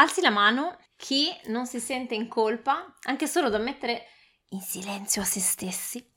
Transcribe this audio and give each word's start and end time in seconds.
alzi 0.00 0.22
la 0.22 0.30
mano 0.30 0.78
chi 0.96 1.28
non 1.46 1.66
si 1.66 1.78
sente 1.78 2.14
in 2.14 2.26
colpa, 2.26 2.94
anche 3.02 3.26
solo 3.26 3.48
da 3.48 3.58
mettere 3.58 4.06
in 4.50 4.60
silenzio 4.60 5.22
a 5.22 5.26
se 5.26 5.40
stessi, 5.40 6.10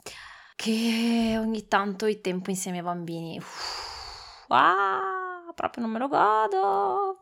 che 0.56 1.36
ogni 1.38 1.68
tanto 1.68 2.08
il 2.08 2.22
tempo 2.22 2.50
insieme 2.50 2.78
ai 2.78 2.84
bambini, 2.84 3.38
uff, 3.38 4.46
ah, 4.50 5.52
proprio 5.54 5.84
non 5.84 5.92
me 5.92 6.00
lo 6.00 6.08
godo. 6.08 7.20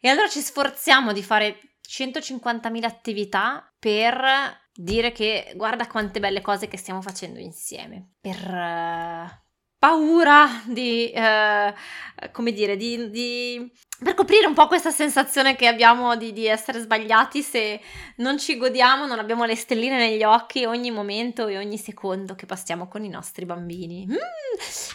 E 0.00 0.08
allora 0.08 0.28
ci 0.28 0.40
sforziamo 0.40 1.12
di 1.12 1.22
fare 1.22 1.58
150.000 1.86 2.84
attività 2.84 3.70
per 3.78 4.66
dire 4.72 5.12
che 5.12 5.52
guarda 5.54 5.86
quante 5.86 6.20
belle 6.20 6.40
cose 6.40 6.68
che 6.68 6.76
stiamo 6.76 7.02
facendo 7.02 7.38
insieme, 7.38 8.14
per 8.20 8.36
uh, 8.36 9.47
paura 9.78 10.62
di, 10.64 11.12
uh, 11.14 12.30
come 12.32 12.52
dire, 12.52 12.76
di, 12.76 13.10
di 13.10 13.70
per 14.00 14.14
coprire 14.14 14.46
un 14.46 14.54
po' 14.54 14.68
questa 14.68 14.92
sensazione 14.92 15.56
che 15.56 15.66
abbiamo 15.66 16.16
di, 16.16 16.32
di, 16.32 16.46
essere 16.46 16.78
sbagliati 16.78 17.42
se 17.42 17.80
non 18.16 18.38
ci 18.38 18.56
godiamo, 18.56 19.06
non 19.06 19.18
abbiamo 19.18 19.44
le 19.44 19.56
stelline 19.56 19.96
negli 19.96 20.22
occhi 20.22 20.64
ogni 20.64 20.92
momento 20.92 21.48
e 21.48 21.58
ogni 21.58 21.78
secondo 21.78 22.36
che 22.36 22.46
passiamo 22.46 22.86
con 22.86 23.02
i 23.02 23.08
nostri 23.08 23.44
bambini. 23.44 24.06
Mm! 24.08 24.14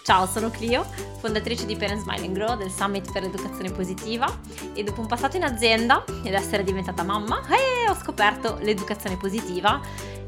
Ciao, 0.05 0.25
sono 0.25 0.49
Clio, 0.49 0.83
fondatrice 1.19 1.65
di 1.65 1.75
Parent 1.75 2.01
Smile 2.01 2.25
and 2.25 2.33
Grow 2.33 2.57
del 2.57 2.69
Summit 2.69 3.11
per 3.11 3.23
l'Educazione 3.23 3.71
Positiva 3.71 4.39
e 4.73 4.83
dopo 4.83 5.01
un 5.01 5.07
passato 5.07 5.35
in 5.35 5.43
azienda 5.43 6.05
ed 6.23 6.33
essere 6.33 6.63
diventata 6.63 7.03
mamma, 7.03 7.41
eh, 7.49 7.89
ho 7.89 7.95
scoperto 7.95 8.57
l'educazione 8.61 9.17
positiva 9.17 9.81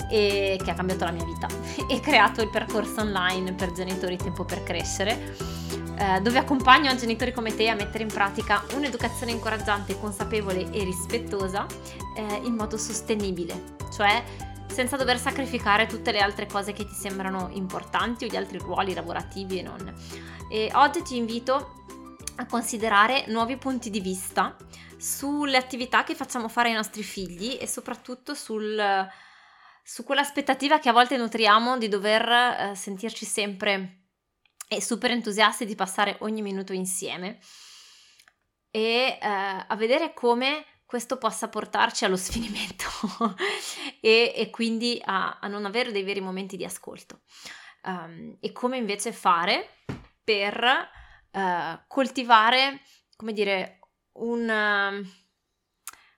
e 0.09 0.59
che 0.63 0.71
ha 0.71 0.73
cambiato 0.73 1.05
la 1.05 1.11
mia 1.11 1.25
vita 1.25 1.47
e 1.89 1.99
creato 1.99 2.41
il 2.41 2.49
percorso 2.49 3.01
online 3.01 3.53
per 3.53 3.71
genitori 3.71 4.17
Tempo 4.17 4.45
per 4.45 4.63
Crescere 4.63 5.63
eh, 5.97 6.19
dove 6.21 6.37
accompagno 6.37 6.93
genitori 6.95 7.31
come 7.31 7.55
te 7.55 7.69
a 7.69 7.75
mettere 7.75 8.03
in 8.03 8.09
pratica 8.09 8.63
un'educazione 8.73 9.31
incoraggiante, 9.31 9.97
consapevole 9.99 10.69
e 10.71 10.83
rispettosa 10.83 11.65
eh, 12.15 12.41
in 12.43 12.53
modo 12.53 12.77
sostenibile, 12.77 13.75
cioè 13.93 14.23
senza 14.67 14.97
dover 14.97 15.17
sacrificare 15.17 15.85
tutte 15.85 16.11
le 16.11 16.19
altre 16.19 16.47
cose 16.47 16.73
che 16.73 16.85
ti 16.85 16.93
sembrano 16.93 17.49
importanti 17.53 18.25
o 18.25 18.27
gli 18.27 18.35
altri 18.35 18.57
ruoli 18.57 18.93
lavorativi 18.93 19.59
e 19.59 19.61
non. 19.61 19.93
E 20.49 20.69
oggi 20.73 21.01
ti 21.01 21.15
invito 21.15 21.83
a 22.35 22.45
considerare 22.45 23.23
nuovi 23.27 23.55
punti 23.55 23.89
di 23.89 24.01
vista 24.01 24.53
sulle 24.97 25.55
attività 25.55 26.03
che 26.03 26.13
facciamo 26.13 26.49
fare 26.49 26.69
ai 26.69 26.75
nostri 26.75 27.03
figli 27.03 27.57
e 27.59 27.67
soprattutto 27.67 28.33
sul, 28.33 29.07
su 29.87 30.03
quell'aspettativa 30.03 30.79
che 30.79 30.89
a 30.89 30.93
volte 30.93 31.15
nutriamo 31.15 31.77
di 31.77 31.87
dover 31.87 32.27
eh, 32.27 32.75
sentirci 32.75 33.23
sempre 33.23 34.05
e 34.67 34.81
super 34.81 35.11
entusiasti 35.11 35.63
di 35.63 35.75
passare 35.75 36.17
ogni 36.21 36.41
minuto 36.41 36.73
insieme 36.73 37.37
e 38.71 39.19
eh, 39.21 39.27
a 39.67 39.75
vedere 39.75 40.15
come 40.15 40.65
questo 40.85 41.19
possa 41.19 41.49
portarci 41.49 42.03
allo 42.03 42.15
sfinimento 42.15 42.85
e, 44.01 44.33
e, 44.35 44.49
quindi 44.49 44.99
a, 45.05 45.37
a, 45.39 45.47
non 45.47 45.65
avere 45.65 45.91
dei 45.91 46.03
veri 46.03 46.19
momenti 46.19 46.57
di 46.57 46.65
ascolto. 46.65 47.21
Um, 47.83 48.37
e 48.39 48.51
come 48.51 48.77
invece 48.77 49.11
fare 49.11 49.81
per 50.23 50.63
uh, 51.31 51.79
coltivare, 51.87 52.81
come 53.15 53.33
dire, 53.33 53.79
un, 54.13 55.07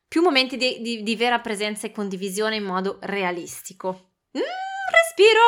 più 0.08 0.22
momenti 0.22 0.58
di, 0.58 0.81
di, 0.81 1.03
di, 1.03 1.16
vera 1.16 1.39
presenza 1.39 1.88
e 1.88 1.91
condivisione 1.91 2.55
in 2.55 2.63
modo 2.63 2.97
realistico. 3.02 4.11
Mm, 4.38 4.41
respiro, 4.91 5.41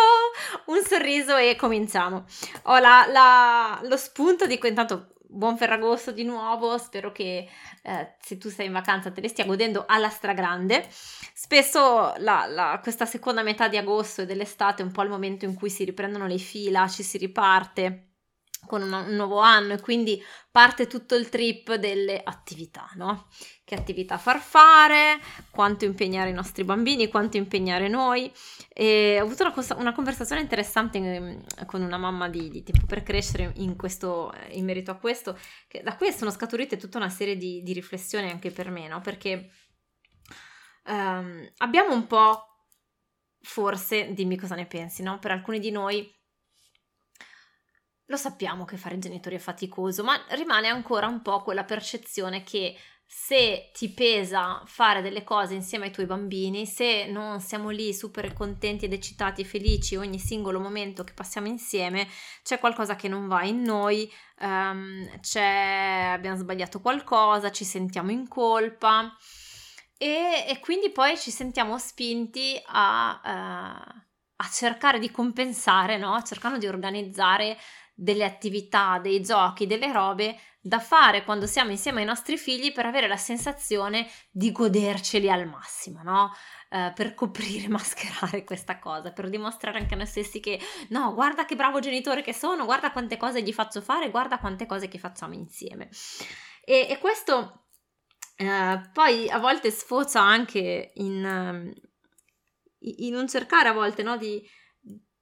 un 0.65 0.83
sorriso 0.83 1.37
e 1.37 1.55
cominciamo. 1.55 2.25
Ho 2.63 2.77
la, 2.79 3.05
la, 3.09 3.79
lo 3.83 3.97
spunto 3.97 4.45
di 4.45 4.59
intanto 4.61 5.13
buon 5.29 5.57
Ferragosto 5.57 6.11
di 6.11 6.23
nuovo, 6.23 6.77
spero 6.77 7.11
che 7.11 7.47
eh, 7.83 8.15
se 8.19 8.37
tu 8.37 8.49
sei 8.49 8.65
in 8.65 8.73
vacanza 8.73 9.11
te 9.11 9.21
le 9.21 9.27
stia 9.27 9.45
godendo 9.45 9.85
alla 9.87 10.09
stragrande. 10.09 10.87
Spesso 10.89 12.13
la, 12.17 12.45
la, 12.47 12.79
questa 12.81 13.05
seconda 13.05 13.43
metà 13.43 13.67
di 13.67 13.77
agosto 13.77 14.21
e 14.21 14.25
dell'estate 14.25 14.81
è 14.81 14.85
un 14.85 14.91
po' 14.91 15.03
il 15.03 15.09
momento 15.09 15.45
in 15.45 15.53
cui 15.53 15.69
si 15.69 15.83
riprendono 15.83 16.25
le 16.27 16.37
fila, 16.37 16.87
ci 16.87 17.03
si 17.03 17.17
riparte 17.17 18.05
con 18.65 18.81
un, 18.81 18.91
un 18.91 19.15
nuovo 19.15 19.39
anno 19.39 19.73
e 19.73 19.79
quindi 19.79 20.21
parte 20.51 20.87
tutto 20.87 21.15
il 21.15 21.29
trip 21.29 21.75
delle 21.75 22.21
attività, 22.21 22.89
no? 22.95 23.27
Che 23.69 23.75
attività 23.75 24.17
far 24.17 24.39
fare, 24.39 25.19
quanto 25.51 25.85
impegnare 25.85 26.31
i 26.31 26.33
nostri 26.33 26.63
bambini, 26.63 27.07
quanto 27.07 27.37
impegnare 27.37 27.87
noi. 27.87 28.33
E 28.67 29.19
ho 29.21 29.25
avuto 29.25 29.43
una, 29.43 29.53
una 29.77 29.93
conversazione 29.93 30.41
interessante 30.41 30.97
in, 30.97 31.45
con 31.67 31.83
una 31.83 31.99
mamma 31.99 32.29
di, 32.29 32.49
di, 32.49 32.63
Tempo 32.63 32.87
per 32.87 33.03
Crescere 33.03 33.51
in, 33.57 33.75
questo, 33.75 34.33
in 34.53 34.65
merito 34.65 34.89
a 34.89 34.95
questo, 34.95 35.37
da 35.83 35.95
cui 35.95 36.11
sono 36.11 36.31
scaturite 36.31 36.77
tutta 36.77 36.97
una 36.97 37.09
serie 37.09 37.37
di, 37.37 37.61
di 37.61 37.73
riflessioni 37.73 38.31
anche 38.31 38.49
per 38.49 38.71
me, 38.71 38.87
no? 38.87 39.01
Perché 39.01 39.51
um, 40.85 41.47
abbiamo 41.57 41.93
un 41.93 42.07
po', 42.07 42.65
forse, 43.39 44.15
dimmi 44.15 44.35
cosa 44.35 44.55
ne 44.55 44.65
pensi, 44.65 45.03
no? 45.03 45.19
Per 45.19 45.29
alcuni 45.29 45.59
di 45.59 45.69
noi 45.69 46.11
lo 48.05 48.17
sappiamo 48.17 48.65
che 48.65 48.77
fare 48.77 48.97
genitori 48.97 49.35
è 49.35 49.39
faticoso, 49.39 50.03
ma 50.03 50.19
rimane 50.29 50.69
ancora 50.69 51.05
un 51.05 51.21
po' 51.21 51.43
quella 51.43 51.65
percezione 51.65 52.41
che 52.41 52.75
se 53.11 53.71
ti 53.73 53.89
pesa 53.89 54.61
fare 54.67 55.01
delle 55.01 55.23
cose 55.23 55.55
insieme 55.55 55.85
ai 55.85 55.91
tuoi 55.91 56.05
bambini, 56.05 56.67
se 56.67 57.07
non 57.07 57.39
siamo 57.39 57.71
lì 57.71 57.91
super 57.91 58.33
contenti 58.33 58.85
ed 58.85 58.93
eccitati 58.93 59.41
e 59.41 59.45
felici 59.45 59.95
ogni 59.95 60.19
singolo 60.19 60.59
momento 60.59 61.03
che 61.03 61.13
passiamo 61.13 61.47
insieme, 61.47 62.07
c'è 62.43 62.59
qualcosa 62.59 62.95
che 62.95 63.07
non 63.07 63.27
va 63.27 63.41
in 63.41 63.63
noi, 63.63 64.07
um, 64.41 65.09
abbiamo 65.33 66.37
sbagliato 66.37 66.81
qualcosa, 66.81 67.49
ci 67.49 67.63
sentiamo 67.63 68.11
in 68.11 68.27
colpa 68.27 69.11
e, 69.97 70.45
e 70.47 70.59
quindi 70.59 70.91
poi 70.91 71.17
ci 71.17 71.31
sentiamo 71.31 71.79
spinti 71.79 72.61
a, 72.67 73.21
uh, 73.23 74.01
a 74.35 74.49
cercare 74.51 74.99
di 74.99 75.09
compensare, 75.09 75.97
no? 75.97 76.21
cercando 76.21 76.59
di 76.59 76.67
organizzare 76.67 77.57
delle 77.95 78.23
attività, 78.23 78.99
dei 78.99 79.19
giochi, 79.21 79.65
delle 79.65 79.91
robe 79.91 80.37
da 80.61 80.79
fare 80.79 81.23
quando 81.23 81.47
siamo 81.47 81.71
insieme 81.71 82.01
ai 82.01 82.05
nostri 82.05 82.37
figli 82.37 82.73
per 82.73 82.85
avere 82.85 83.07
la 83.07 83.17
sensazione 83.17 84.09
di 84.29 84.51
goderceli 84.51 85.29
al 85.29 85.47
massimo, 85.47 86.01
no? 86.03 86.31
Uh, 86.69 86.93
per 86.93 87.15
coprire, 87.15 87.67
mascherare 87.69 88.43
questa 88.43 88.77
cosa, 88.77 89.11
per 89.11 89.29
dimostrare 89.29 89.79
anche 89.79 89.93
a 89.93 89.97
noi 89.97 90.05
stessi 90.05 90.39
che 90.39 90.59
no, 90.89 91.13
guarda 91.13 91.45
che 91.45 91.55
bravo 91.55 91.79
genitore 91.79 92.21
che 92.21 92.33
sono, 92.33 92.65
guarda 92.65 92.91
quante 92.91 93.17
cose 93.17 93.41
gli 93.41 93.53
faccio 93.53 93.81
fare, 93.81 94.11
guarda 94.11 94.37
quante 94.37 94.65
cose 94.65 94.87
che 94.87 94.99
facciamo 94.99 95.33
insieme. 95.33 95.89
E, 96.63 96.87
e 96.89 96.97
questo 96.99 97.65
uh, 98.37 98.91
poi 98.91 99.29
a 99.29 99.39
volte 99.39 99.71
sfocia 99.71 100.21
anche 100.21 100.91
in, 100.95 101.23
uh, 101.23 101.81
in 102.79 103.15
un 103.15 103.27
cercare 103.27 103.69
a 103.69 103.73
volte 103.73 104.03
no, 104.03 104.17
di, 104.17 104.47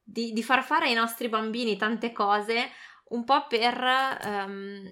di, 0.03 0.33
di, 0.33 0.43
far 0.43 0.63
fare 0.63 0.87
ai 0.87 0.93
nostri 0.95 1.29
bambini 1.29 1.77
tante 1.77 2.11
cose 2.11 2.71
un 3.09 3.23
po' 3.23 3.47
per, 3.47 3.81
um, 4.25 4.91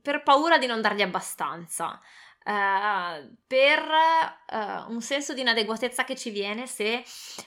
per 0.00 0.22
paura 0.22 0.58
di 0.58 0.66
non 0.66 0.80
dargli 0.80 1.02
abbastanza. 1.02 2.00
Uh, 2.44 3.36
per 3.46 3.78
uh, 3.78 4.92
un 4.92 5.00
senso 5.00 5.32
di 5.32 5.42
inadeguatezza 5.42 6.02
che 6.02 6.16
ci 6.16 6.30
viene 6.30 6.66
se 6.66 7.04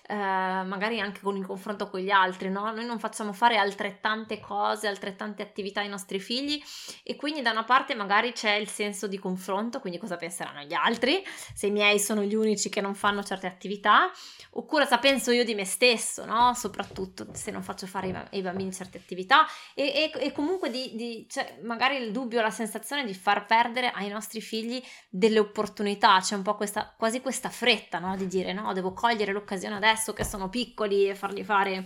uh, 0.08 0.14
magari 0.14 1.02
anche 1.02 1.20
con 1.20 1.36
il 1.36 1.46
confronto 1.46 1.90
con 1.90 2.00
gli 2.00 2.12
altri, 2.12 2.50
no? 2.50 2.72
Noi 2.72 2.86
non 2.86 3.00
facciamo 3.00 3.34
fare 3.34 3.58
altrettante 3.58 4.40
cose, 4.40 4.88
altrettante 4.88 5.42
attività 5.42 5.82
ai 5.82 5.90
nostri 5.90 6.20
figli 6.20 6.62
e 7.04 7.16
quindi 7.18 7.42
da 7.42 7.52
una 7.52 7.66
parte 7.66 7.94
magari 7.96 8.32
c'è 8.32 8.54
il 8.54 8.70
senso 8.70 9.08
di 9.08 9.20
confronto, 9.20 9.80
quindi 9.82 10.00
cosa 10.00 10.16
penseranno 10.16 10.62
gli 10.62 10.74
altri, 10.74 11.24
se 11.54 11.68
i 11.68 11.72
miei 11.72 12.00
sono 12.00 12.22
gli 12.24 12.36
unici 12.36 12.70
che 12.70 12.80
non 12.80 12.96
fanno 12.96 13.24
certe 13.24 13.48
attività, 13.48 14.10
oppure 14.52 14.84
cosa 14.84 15.00
penso 15.00 15.32
io 15.32 15.44
di 15.44 15.56
me 15.56 15.66
stesso, 15.66 16.24
no? 16.24 16.54
Soprattutto 16.54 17.28
se 17.34 17.52
non 17.52 17.64
faccio 17.64 17.88
fare 17.88 18.30
ai, 18.32 18.42
bambini 18.42 18.72
certe 18.72 18.98
attività 18.98 19.46
e, 19.74 20.12
e, 20.14 20.20
e 20.20 20.32
comunque 20.32 20.70
di, 20.70 20.96
di 20.96 21.28
cioè, 21.30 21.60
magari 21.64 21.98
il 21.98 22.12
dubbio, 22.12 22.42
la 22.42 22.50
sensazione 22.50 23.04
di 23.04 23.14
far 23.14 23.46
perdere 23.46 23.92
ai 23.92 24.08
nostri 24.08 24.40
figli 24.40 24.84
delle 25.10 25.40
opportunità, 25.40 26.20
c'è 26.20 26.36
un 26.36 26.42
po' 26.42 26.56
questa, 26.56 26.94
quasi 26.98 27.22
questa 27.22 27.50
fretta, 27.50 28.00
no? 28.00 28.16
Di 28.16 28.28
dire 28.28 28.54
no, 28.54 28.74
devo 28.74 28.94
cogliere 28.94 29.32
l'occasione 29.32 29.76
adesso 29.76 30.14
che 30.14 30.24
sono 30.24 30.50
piccoli 30.50 31.10
e 31.10 31.16
fargli 31.16 31.44
fare 31.44 31.86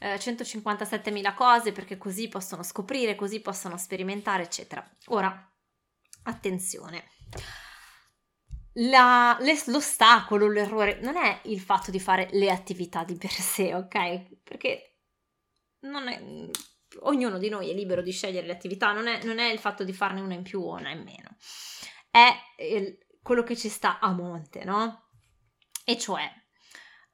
eh, 0.00 0.16
157.000 0.16 1.34
cose 1.34 1.72
perché 1.72 1.98
così 1.98 2.28
possono 2.28 2.62
scoprire, 2.62 3.14
così 3.14 3.40
possono 3.40 3.76
sperimentare, 3.76 4.44
eccetera. 4.44 4.86
Ora, 5.06 5.52
attenzione. 6.24 7.04
La, 8.74 9.36
l'ostacolo, 9.66 10.48
l'errore 10.48 11.00
non 11.00 11.16
è 11.16 11.40
il 11.44 11.60
fatto 11.60 11.90
di 11.90 12.00
fare 12.00 12.28
le 12.32 12.50
attività 12.50 13.04
di 13.04 13.16
per 13.16 13.30
sé, 13.30 13.74
ok? 13.74 14.40
Perché 14.42 14.96
non 15.80 16.08
è, 16.08 16.22
ognuno 17.00 17.38
di 17.38 17.48
noi 17.48 17.70
è 17.70 17.74
libero 17.74 18.00
di 18.00 18.12
scegliere 18.12 18.46
le 18.46 18.52
attività, 18.52 18.92
non 18.92 19.06
è, 19.06 19.22
non 19.24 19.38
è 19.38 19.50
il 19.50 19.58
fatto 19.58 19.84
di 19.84 19.92
farne 19.92 20.20
una 20.20 20.34
in 20.34 20.42
più 20.42 20.62
o 20.62 20.76
una 20.76 20.90
in 20.90 21.02
meno 21.02 21.36
è 22.10 22.28
il, 22.58 22.98
quello 23.22 23.42
che 23.42 23.56
ci 23.56 23.68
sta 23.68 23.98
a 23.98 24.12
monte, 24.12 24.64
no? 24.64 25.08
E 25.84 25.96
cioè, 25.98 26.28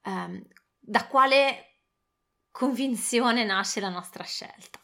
um, 0.03 0.45
da 0.79 1.07
quale 1.07 1.81
convinzione 2.51 3.43
nasce 3.43 3.79
la 3.79 3.89
nostra 3.89 4.23
scelta. 4.23 4.79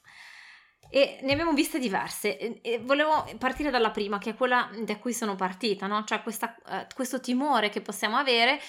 E 0.96 1.18
ne 1.24 1.34
abbiamo 1.34 1.54
viste 1.54 1.80
diverse. 1.80 2.62
E, 2.62 2.78
volevo 2.78 3.26
partire 3.40 3.72
dalla 3.72 3.90
prima, 3.90 4.20
che 4.20 4.30
è 4.30 4.36
quella 4.36 4.70
da 4.86 5.00
cui 5.00 5.12
sono 5.12 5.34
partita, 5.36 5.88
no? 5.88 6.04
Cioè 6.04 6.22
questa, 6.22 6.56
uh, 6.68 6.86
questo 6.94 7.20
timore 7.20 7.70
che 7.70 7.82
possiamo 7.82 8.16
avere, 8.16 8.60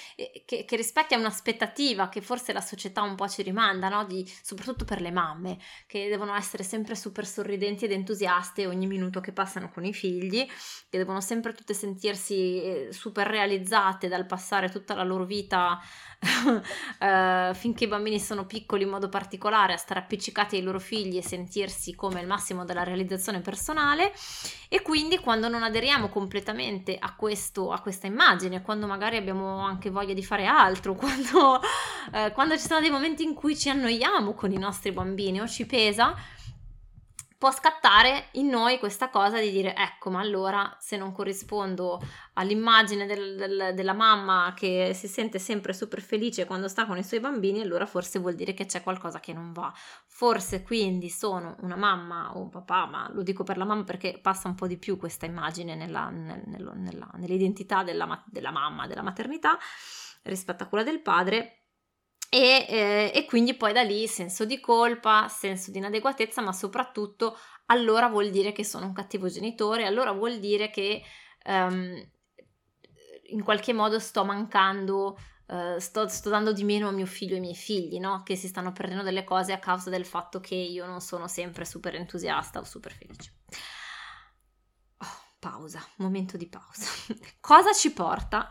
che, 0.47 0.65
che, 0.65 0.77
rispecchia 0.77 1.19
un'aspettativa 1.19 2.09
che 2.09 2.23
forse 2.23 2.55
la 2.55 2.63
società 2.63 3.03
un 3.03 3.15
po' 3.15 3.29
ci 3.29 3.43
rimanda, 3.43 3.91
no? 3.91 4.07
Di, 4.07 4.27
soprattutto 4.43 4.87
per 4.87 5.03
le 5.03 5.11
mamme, 5.11 5.59
che 5.87 6.09
devono 6.09 6.35
essere 6.35 6.63
sempre 6.63 6.97
super 6.97 7.27
sorridenti 7.27 7.85
ed 7.85 7.93
entusiaste 7.93 8.67
ogni 8.67 8.87
minuto 8.87 9.21
che 9.21 9.33
passano 9.33 9.69
con 9.69 9.85
i 9.85 9.93
figli, 9.93 10.47
che 10.89 10.97
devono 10.97 11.21
sempre 11.21 11.53
tutte 11.53 11.75
sentirsi 11.75 12.63
eh, 12.63 12.89
super 12.91 13.27
realizzate 13.27 14.09
dal 14.09 14.25
passare 14.25 14.71
tutta 14.71 14.95
la 14.95 15.03
loro 15.05 15.27
vita 15.27 15.79
uh, 17.01 17.53
finché 17.55 17.85
i 17.85 17.89
bambini 17.89 18.19
sono 18.19 18.47
piccoli 18.47 18.85
in 18.85 18.89
modo 18.89 19.11
particolare 19.11 19.75
a 19.75 19.77
stare 19.77 20.01
appiccicati 20.01 20.57
ai 20.57 20.63
loro 20.63 20.81
figli 20.81 21.19
e 21.19 21.23
sentirsi 21.23 21.95
come 21.95 22.14
il 22.21 22.27
massimo 22.27 22.65
della 22.65 22.83
realizzazione 22.83 23.41
personale 23.41 24.13
e 24.69 24.83
quindi 24.83 25.19
quando 25.19 25.49
non 25.49 25.63
aderiamo 25.63 26.09
completamente 26.09 26.97
a, 26.99 27.15
questo, 27.15 27.71
a 27.71 27.81
questa 27.81 28.07
immagine, 28.07 28.63
quando 28.63 28.87
magari 28.87 29.17
abbiamo 29.17 29.59
anche 29.59 29.91
voglia 29.91 30.15
di 30.15 30.25
fare 30.25 30.47
altro, 30.47 30.95
quando, 30.97 31.61
uh, 32.13 32.33
quando 32.33 32.57
ci 32.57 32.67
sono 32.67 32.81
dei 32.81 32.91
momenti 32.91 33.23
in 33.23 33.35
cui 33.35 33.57
ci 33.57 33.69
annoiamo 33.71 34.35
con 34.35 34.53
i 34.53 34.59
nostri 34.59 34.93
bambini 34.93 35.41
o 35.41 35.47
ci 35.47 35.67
pesa, 35.67 36.15
può 37.45 37.53
scattare 37.53 38.29
in 38.33 38.47
noi 38.47 38.79
questa 38.79 39.11
cosa 39.11 39.39
di 39.39 39.51
dire 39.51 39.77
ecco 39.77 40.09
ma 40.09 40.19
allora 40.19 40.75
se 40.81 40.97
non 40.97 41.13
corrispondo 41.13 42.01
all'immagine 42.33 43.05
del, 43.05 43.37
del, 43.37 43.73
della 43.75 43.93
mamma 43.93 44.55
che 44.57 44.93
si 44.95 45.09
sente 45.09 45.39
sempre 45.39 45.75
super 45.75 46.01
felice 46.01 46.47
quando 46.47 46.69
sta 46.69 46.87
con 46.87 46.97
i 46.97 47.05
suoi 47.05 47.21
bambini 47.21 47.61
allora 47.61 47.85
forse 47.85 48.19
vuol 48.19 48.35
dire 48.35 48.55
che 48.55 48.65
c'è 48.65 48.83
qualcosa 48.83 49.21
che 49.21 49.35
non 49.35 49.53
va. 49.53 49.71
Forse 50.07 50.63
quindi 50.63 51.11
sono 51.11 51.57
una 51.61 51.77
mamma 51.77 52.35
o 52.35 52.41
un 52.41 52.49
papà 52.49 52.87
ma 52.87 53.11
lo 53.13 53.23
dico 53.23 53.45
per 53.45 53.59
la 53.59 53.67
mamma 53.67 53.85
perché 53.85 54.19
passa 54.23 54.49
un 54.49 54.55
po' 54.55 54.67
di 54.67 54.79
più 54.79 54.97
questa 54.97 55.27
immagine 55.27 55.75
nella, 55.75 56.09
nel, 56.09 56.43
nella, 56.47 57.11
nell'identità 57.17 57.83
della, 57.83 58.25
della 58.25 58.53
mamma 58.53 58.87
della 58.87 59.03
maternità 59.03 59.59
rispetto 60.23 60.63
a 60.63 60.67
quella 60.67 60.83
del 60.83 61.03
padre 61.03 61.64
e, 62.35 62.67
eh, 62.69 63.13
e, 63.15 63.25
quindi 63.27 63.55
poi 63.55 63.73
da 63.73 63.83
lì 63.83 64.09
senso 64.09 64.45
di 64.45 64.59
colpa, 64.59 65.29
senso 65.29 65.71
di 65.71 65.79
inadeguatezza, 65.79 66.43
ma 66.43 66.53
soprattutto 66.53 67.39
allora 67.67 68.09
vuol 68.09 68.31
dire 68.31 68.51
che 68.51 68.65
sono 68.65 68.87
un 68.87 68.93
cattivo 68.93 69.29
genitore, 69.29 69.87
allora 69.87 70.11
vuol 70.11 70.41
dire 70.41 70.69
che 70.69 71.01
um, 71.45 71.95
in 73.27 73.45
qualche 73.45 73.73
modo 73.73 74.01
sto 74.01 74.25
mancando, 74.25 75.17
uh, 75.47 75.79
sto, 75.79 76.09
sto, 76.09 76.29
dando 76.29 76.53
di 76.53 76.65
meno 76.65 76.89
a 76.89 76.91
mio 76.91 77.07
figlio 77.07 77.35
e 77.35 77.37
ai 77.37 77.41
miei 77.41 77.55
figli, 77.55 78.01
no? 78.01 78.25
che 78.25 78.35
si 78.35 78.49
stanno 78.49 78.73
perdendo 78.73 79.05
delle 79.05 79.23
cose 79.23 79.53
a 79.53 79.61
causa 79.61 79.89
del 79.89 80.05
fatto 80.05 80.41
che 80.41 80.57
io 80.57 80.87
non 80.87 81.01
sono 81.01 81.29
sempre 81.29 81.65
super 81.65 81.95
entusiasta 81.95 82.59
o 82.59 82.65
super 82.65 82.93
felice. 82.93 83.33
Oh, 84.99 85.37
pausa, 85.39 85.81
momento 85.99 86.37
di 86.37 86.49
pausa. 86.49 86.89
Cosa 87.39 87.73
ci 87.73 87.93
porta 87.93 88.51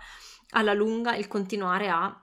alla 0.51 0.74
lunga 0.74 1.15
il 1.18 1.27
continuare 1.27 1.89
a... 1.89 2.18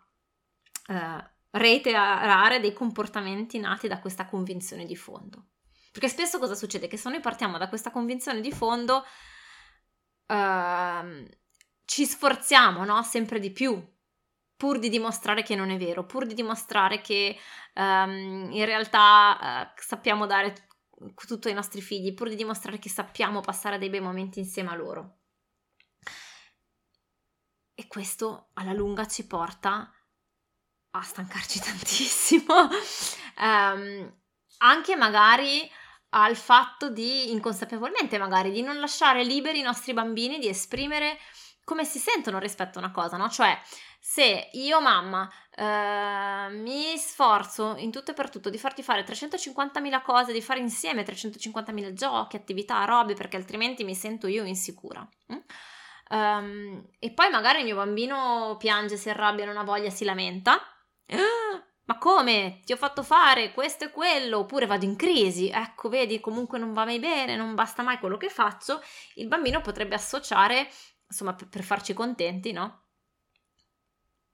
Uh, 0.89 1.39
reiterare 1.52 2.61
dei 2.61 2.73
comportamenti 2.73 3.58
nati 3.58 3.88
da 3.88 3.99
questa 3.99 4.26
convinzione 4.26 4.85
di 4.85 4.97
fondo. 4.97 5.47
Perché 5.93 6.08
spesso 6.08 6.38
cosa 6.38 6.55
succede? 6.55 6.87
Che 6.87 6.97
se 6.97 7.11
noi 7.11 7.20
partiamo 7.20 7.58
da 7.58 7.69
questa 7.69 7.91
convinzione 7.91 8.41
di 8.41 8.52
fondo, 8.52 9.05
uh, 10.26 11.29
ci 11.85 12.05
sforziamo 12.06 12.85
no? 12.85 13.02
sempre 13.02 13.41
di 13.41 13.50
più, 13.50 13.82
pur 14.56 14.79
di 14.79 14.88
dimostrare 14.88 15.43
che 15.43 15.56
non 15.56 15.70
è 15.70 15.76
vero, 15.76 16.06
pur 16.06 16.26
di 16.26 16.35
dimostrare 16.35 17.00
che 17.00 17.37
um, 17.75 18.49
in 18.53 18.64
realtà 18.64 19.73
uh, 19.75 19.81
sappiamo 19.81 20.26
dare 20.26 20.69
tutto 21.26 21.49
ai 21.49 21.55
nostri 21.55 21.81
figli, 21.81 22.14
pur 22.14 22.29
di 22.29 22.37
dimostrare 22.37 22.79
che 22.79 22.88
sappiamo 22.88 23.41
passare 23.41 23.79
dei 23.79 23.91
bei 23.91 24.00
momenti 24.00 24.38
insieme 24.38 24.70
a 24.70 24.76
loro. 24.76 25.17
E 27.75 27.87
questo 27.88 28.50
alla 28.53 28.75
lunga 28.75 29.06
ci 29.06 29.26
porta 29.26 29.91
a 30.93 31.03
stancarci 31.03 31.61
tantissimo, 31.65 32.55
um, 33.39 34.13
anche 34.59 34.97
magari 34.97 35.71
al 36.11 36.37
fatto 36.37 36.91
di 36.91 37.31
inconsapevolmente 37.31 38.19
magari 38.19 38.51
di 38.51 38.63
non 38.63 38.81
lasciare 38.81 39.23
liberi 39.23 39.61
i 39.61 39.63
nostri 39.63 39.93
bambini 39.93 40.39
di 40.39 40.49
esprimere 40.49 41.19
come 41.65 41.85
si 41.85 42.01
sentono 42.01 42.41
rispetto 42.41 42.79
a 42.79 42.83
una 42.83 42.91
cosa, 42.91 43.17
no? 43.17 43.29
Cioè, 43.29 43.57
se 44.01 44.49
io 44.55 44.81
mamma 44.81 45.31
eh, 45.55 46.49
mi 46.51 46.97
sforzo 46.97 47.77
in 47.77 47.93
tutto 47.93 48.11
e 48.11 48.15
per 48.15 48.29
tutto 48.29 48.51
di 48.51 48.59
farti 48.59 48.83
fare 48.83 49.05
350.000 49.05 50.03
cose, 50.03 50.33
di 50.33 50.43
fare 50.43 50.59
insieme 50.59 51.05
350.000 51.05 51.93
giochi, 51.93 52.35
attività, 52.35 52.85
robe, 52.87 53.15
perché 53.15 53.37
altrimenti 53.37 53.85
mi 53.85 53.95
sento 53.95 54.27
io 54.27 54.43
insicura. 54.43 55.09
Mm? 55.33 55.39
Um, 56.09 56.89
e 56.99 57.13
poi 57.13 57.31
magari 57.31 57.59
il 57.59 57.67
mio 57.67 57.77
bambino 57.77 58.57
piange, 58.59 58.97
si 58.97 59.09
arrabbia, 59.09 59.45
non 59.45 59.57
ha 59.57 59.63
voglia, 59.63 59.91
si 59.91 60.05
lamenta 60.05 60.61
come? 62.00 62.61
Ti 62.64 62.73
ho 62.73 62.76
fatto 62.76 63.05
fare 63.05 63.52
questo 63.52 63.85
e 63.85 63.91
quello, 63.93 64.38
oppure 64.38 64.67
vado 64.67 64.85
in 64.85 64.97
crisi, 64.97 65.49
ecco, 65.49 65.88
vedi, 65.88 66.19
comunque 66.19 66.58
non 66.58 66.73
va 66.73 66.85
mai 66.85 66.99
bene, 66.99 67.37
non 67.37 67.55
basta 67.55 67.85
mai 67.85 67.99
quello 68.00 68.17
che 68.17 68.29
faccio, 68.29 68.82
il 69.14 69.29
bambino 69.29 69.61
potrebbe 69.61 69.94
associare, 69.94 70.69
insomma, 71.06 71.35
per, 71.35 71.49
per 71.49 71.62
farci 71.62 71.93
contenti, 71.93 72.50
no? 72.50 72.87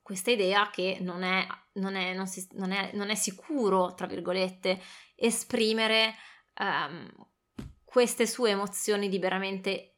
Questa 0.01 0.31
idea 0.31 0.71
che 0.71 0.99
non 1.01 1.23
è, 1.23 1.47
non 1.75 1.97
è, 1.97 2.15
non 2.15 2.27
si, 2.27 2.47
non 2.53 2.71
è, 2.71 2.93
non 2.95 3.11
è 3.11 3.15
sicuro, 3.15 3.93
tra 3.95 4.07
virgolette, 4.07 4.81
esprimere 5.17 6.15
um, 6.59 7.07
queste 7.85 8.27
sue 8.27 8.51
emozioni 8.51 9.11
liberamente 9.11 9.96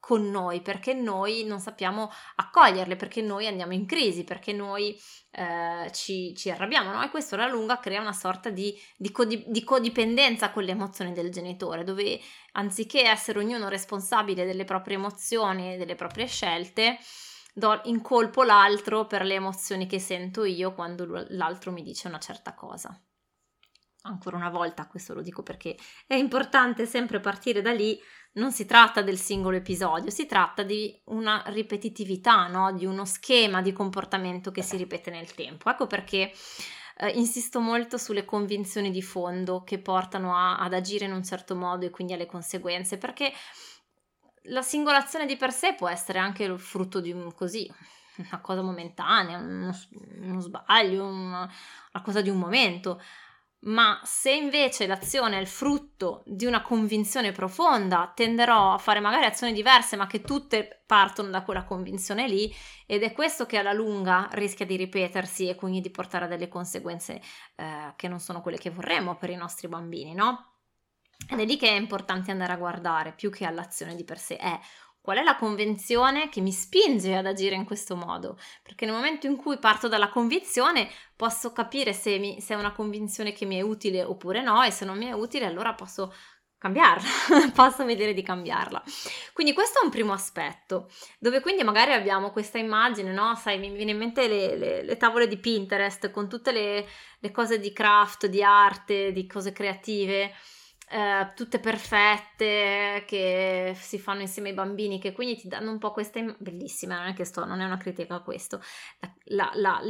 con 0.00 0.30
noi, 0.30 0.62
perché 0.62 0.94
noi 0.94 1.44
non 1.44 1.60
sappiamo 1.60 2.10
accoglierle, 2.36 2.96
perché 2.96 3.20
noi 3.20 3.46
andiamo 3.46 3.74
in 3.74 3.86
crisi, 3.86 4.24
perché 4.24 4.52
noi 4.52 4.98
eh, 5.30 5.90
ci, 5.92 6.34
ci, 6.34 6.50
arrabbiamo, 6.50 6.90
no? 6.90 7.04
E 7.04 7.10
questo 7.10 7.34
alla 7.34 7.46
lunga 7.46 7.78
crea 7.78 8.00
una 8.00 8.14
sorta 8.14 8.48
di, 8.48 8.74
di, 8.96 9.12
codi, 9.12 9.44
di, 9.46 9.62
codipendenza 9.62 10.50
con 10.50 10.64
le 10.64 10.72
emozioni 10.72 11.12
del 11.12 11.30
genitore, 11.30 11.84
dove 11.84 12.18
anziché 12.52 13.02
essere 13.02 13.38
ognuno 13.38 13.68
responsabile 13.68 14.46
delle 14.46 14.64
proprie 14.64 14.96
emozioni 14.96 15.74
e 15.74 15.76
delle 15.76 15.94
proprie 15.94 16.26
scelte, 16.26 16.98
do 17.52 17.80
in 17.84 18.00
colpo 18.00 18.42
l'altro 18.42 19.06
per 19.06 19.22
le 19.22 19.34
emozioni 19.34 19.86
che 19.86 19.98
sento 19.98 20.44
io 20.44 20.72
quando 20.72 21.26
l'altro 21.28 21.72
mi 21.72 21.82
dice 21.82 22.08
una 22.08 22.18
certa 22.18 22.54
cosa. 22.54 22.98
Ancora 24.02 24.36
una 24.36 24.48
volta, 24.48 24.86
questo 24.86 25.12
lo 25.12 25.20
dico 25.20 25.42
perché 25.42 25.76
è 26.06 26.14
importante 26.14 26.86
sempre 26.86 27.20
partire 27.20 27.60
da 27.60 27.72
lì 27.72 28.00
non 28.32 28.52
si 28.52 28.64
tratta 28.64 29.02
del 29.02 29.18
singolo 29.18 29.56
episodio, 29.56 30.10
si 30.10 30.26
tratta 30.26 30.62
di 30.62 30.98
una 31.06 31.42
ripetitività, 31.46 32.46
no? 32.46 32.72
di 32.72 32.86
uno 32.86 33.04
schema 33.04 33.60
di 33.60 33.72
comportamento 33.72 34.50
che 34.52 34.62
si 34.62 34.76
ripete 34.76 35.10
nel 35.10 35.34
tempo. 35.34 35.68
Ecco 35.68 35.86
perché 35.86 36.32
eh, 36.98 37.08
insisto 37.10 37.60
molto 37.60 37.98
sulle 37.98 38.24
convinzioni 38.24 38.90
di 38.90 39.02
fondo 39.02 39.64
che 39.64 39.80
portano 39.80 40.36
a, 40.36 40.58
ad 40.58 40.74
agire 40.74 41.06
in 41.06 41.12
un 41.12 41.24
certo 41.24 41.56
modo 41.56 41.86
e 41.86 41.90
quindi 41.90 42.12
alle 42.12 42.26
conseguenze, 42.26 42.98
perché 42.98 43.32
la 44.44 44.62
singolazione 44.62 45.26
di 45.26 45.36
per 45.36 45.52
sé 45.52 45.74
può 45.74 45.88
essere 45.88 46.18
anche 46.18 46.44
il 46.44 46.58
frutto 46.58 47.00
di 47.00 47.10
un 47.10 47.32
così, 47.34 47.70
una 48.16 48.40
cosa 48.40 48.62
momentanea, 48.62 49.38
uno, 49.38 49.76
uno 50.20 50.40
sbaglio, 50.40 51.04
una, 51.04 51.50
una 51.92 52.02
cosa 52.02 52.20
di 52.20 52.28
un 52.28 52.38
momento 52.38 53.00
ma 53.62 54.00
se 54.04 54.32
invece 54.32 54.86
l'azione 54.86 55.36
è 55.36 55.40
il 55.40 55.46
frutto 55.46 56.22
di 56.24 56.46
una 56.46 56.62
convinzione 56.62 57.32
profonda, 57.32 58.10
tenderò 58.14 58.72
a 58.72 58.78
fare 58.78 59.00
magari 59.00 59.26
azioni 59.26 59.52
diverse, 59.52 59.96
ma 59.96 60.06
che 60.06 60.22
tutte 60.22 60.82
partono 60.86 61.28
da 61.28 61.42
quella 61.42 61.64
convinzione 61.64 62.26
lì, 62.26 62.54
ed 62.86 63.02
è 63.02 63.12
questo 63.12 63.44
che 63.44 63.58
alla 63.58 63.72
lunga 63.72 64.28
rischia 64.32 64.64
di 64.64 64.76
ripetersi 64.76 65.48
e 65.48 65.56
quindi 65.56 65.80
di 65.80 65.90
portare 65.90 66.24
a 66.24 66.28
delle 66.28 66.48
conseguenze 66.48 67.20
eh, 67.56 67.92
che 67.96 68.08
non 68.08 68.18
sono 68.18 68.40
quelle 68.40 68.58
che 68.58 68.70
vorremmo 68.70 69.16
per 69.16 69.30
i 69.30 69.36
nostri 69.36 69.68
bambini, 69.68 70.14
no? 70.14 70.46
Ed 71.28 71.38
è 71.38 71.44
lì 71.44 71.58
che 71.58 71.68
è 71.68 71.78
importante 71.78 72.30
andare 72.30 72.54
a 72.54 72.56
guardare, 72.56 73.12
più 73.12 73.30
che 73.30 73.44
all'azione 73.44 73.94
di 73.94 74.04
per 74.04 74.18
sé, 74.18 74.36
è 74.36 74.58
Qual 75.00 75.16
è 75.16 75.22
la 75.22 75.36
convenzione 75.36 76.28
che 76.28 76.42
mi 76.42 76.52
spinge 76.52 77.16
ad 77.16 77.26
agire 77.26 77.54
in 77.54 77.64
questo 77.64 77.96
modo? 77.96 78.38
Perché 78.62 78.84
nel 78.84 78.94
momento 78.94 79.26
in 79.26 79.36
cui 79.36 79.58
parto 79.58 79.88
dalla 79.88 80.10
convinzione 80.10 80.90
posso 81.16 81.52
capire 81.52 81.94
se, 81.94 82.18
mi, 82.18 82.40
se 82.40 82.54
è 82.54 82.56
una 82.58 82.72
convinzione 82.72 83.32
che 83.32 83.46
mi 83.46 83.56
è 83.56 83.62
utile 83.62 84.02
oppure 84.02 84.42
no 84.42 84.62
e 84.62 84.70
se 84.70 84.84
non 84.84 84.98
mi 84.98 85.06
è 85.06 85.12
utile 85.12 85.46
allora 85.46 85.72
posso 85.72 86.12
cambiarla, 86.60 87.08
posso 87.54 87.86
vedere 87.86 88.12
di 88.12 88.22
cambiarla. 88.22 88.82
Quindi 89.32 89.54
questo 89.54 89.80
è 89.80 89.84
un 89.84 89.90
primo 89.90 90.12
aspetto, 90.12 90.90
dove 91.18 91.40
quindi 91.40 91.64
magari 91.64 91.94
abbiamo 91.94 92.30
questa 92.30 92.58
immagine, 92.58 93.12
no? 93.12 93.34
Sai, 93.36 93.58
mi 93.58 93.70
viene 93.70 93.92
in 93.92 93.96
mente 93.96 94.28
le, 94.28 94.56
le, 94.56 94.82
le 94.82 94.96
tavole 94.98 95.26
di 95.26 95.38
Pinterest 95.38 96.10
con 96.10 96.28
tutte 96.28 96.52
le, 96.52 96.86
le, 97.18 97.30
cose 97.30 97.58
di 97.58 97.72
craft, 97.72 98.26
di 98.26 98.42
arte, 98.42 99.12
di 99.12 99.26
cose 99.26 99.52
creative 99.52 100.34
eh, 100.92 101.32
tutte 101.36 101.60
perfette 101.60 103.04
che 103.06 103.76
si 103.78 103.98
fanno 104.00 104.22
insieme 104.22 104.48
ai 104.48 104.54
bambini, 104.54 104.98
che 104.98 105.12
quindi 105.12 105.36
ti 105.36 105.46
danno 105.46 105.70
un 105.70 105.78
po' 105.78 105.92
questa 105.92 106.18
imm- 106.18 106.34
bellissima, 106.38 106.96
non 106.96 107.06
è 107.08 107.12
che 107.14 107.24
sto, 107.24 107.44
non 107.44 107.60
è 107.60 107.64
una 107.64 107.76
critica 107.76 108.16
a 108.16 108.22
questo. 108.22 108.60
La, 108.98 109.12
la, 109.26 109.50
la, 109.54 109.80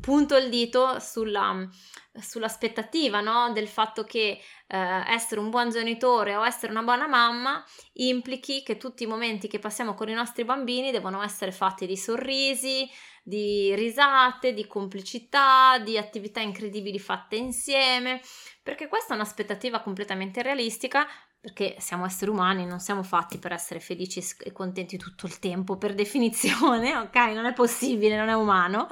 punto 0.00 0.36
il 0.36 0.48
dito 0.48 0.98
sulla, 0.98 1.64
sull'aspettativa 2.12 3.20
no? 3.20 3.52
del 3.52 3.68
fatto 3.68 4.02
che 4.02 4.40
eh, 4.66 5.04
essere 5.06 5.40
un 5.40 5.50
buon 5.50 5.70
genitore 5.70 6.34
o 6.34 6.44
essere 6.44 6.72
una 6.72 6.82
buona 6.82 7.06
mamma 7.06 7.64
implichi 7.98 8.62
che 8.62 8.76
tutti 8.76 9.02
i 9.02 9.06
momenti 9.06 9.48
che 9.48 9.58
passiamo 9.58 9.94
con 9.94 10.08
i 10.08 10.14
nostri 10.14 10.44
bambini 10.44 10.90
devono 10.90 11.22
essere 11.22 11.52
fatti 11.52 11.86
di 11.86 11.96
sorrisi, 11.96 12.88
di 13.22 13.74
risate, 13.74 14.54
di 14.54 14.66
complicità, 14.66 15.78
di 15.78 15.98
attività 15.98 16.40
incredibili 16.40 16.98
fatte 16.98 17.36
insieme, 17.36 18.20
perché 18.62 18.88
questa 18.88 19.12
è 19.12 19.16
un'aspettativa 19.16 19.80
completamente 19.80 20.42
realistica, 20.42 21.06
perché 21.40 21.76
siamo 21.78 22.04
esseri 22.04 22.30
umani, 22.30 22.66
non 22.66 22.80
siamo 22.80 23.02
fatti 23.02 23.38
per 23.38 23.52
essere 23.52 23.80
felici 23.80 24.22
e 24.40 24.52
contenti 24.52 24.96
tutto 24.96 25.26
il 25.26 25.38
tempo, 25.38 25.76
per 25.76 25.94
definizione, 25.94 26.96
ok? 26.96 27.16
Non 27.34 27.44
è 27.44 27.52
possibile, 27.52 28.16
non 28.16 28.28
è 28.28 28.34
umano. 28.34 28.88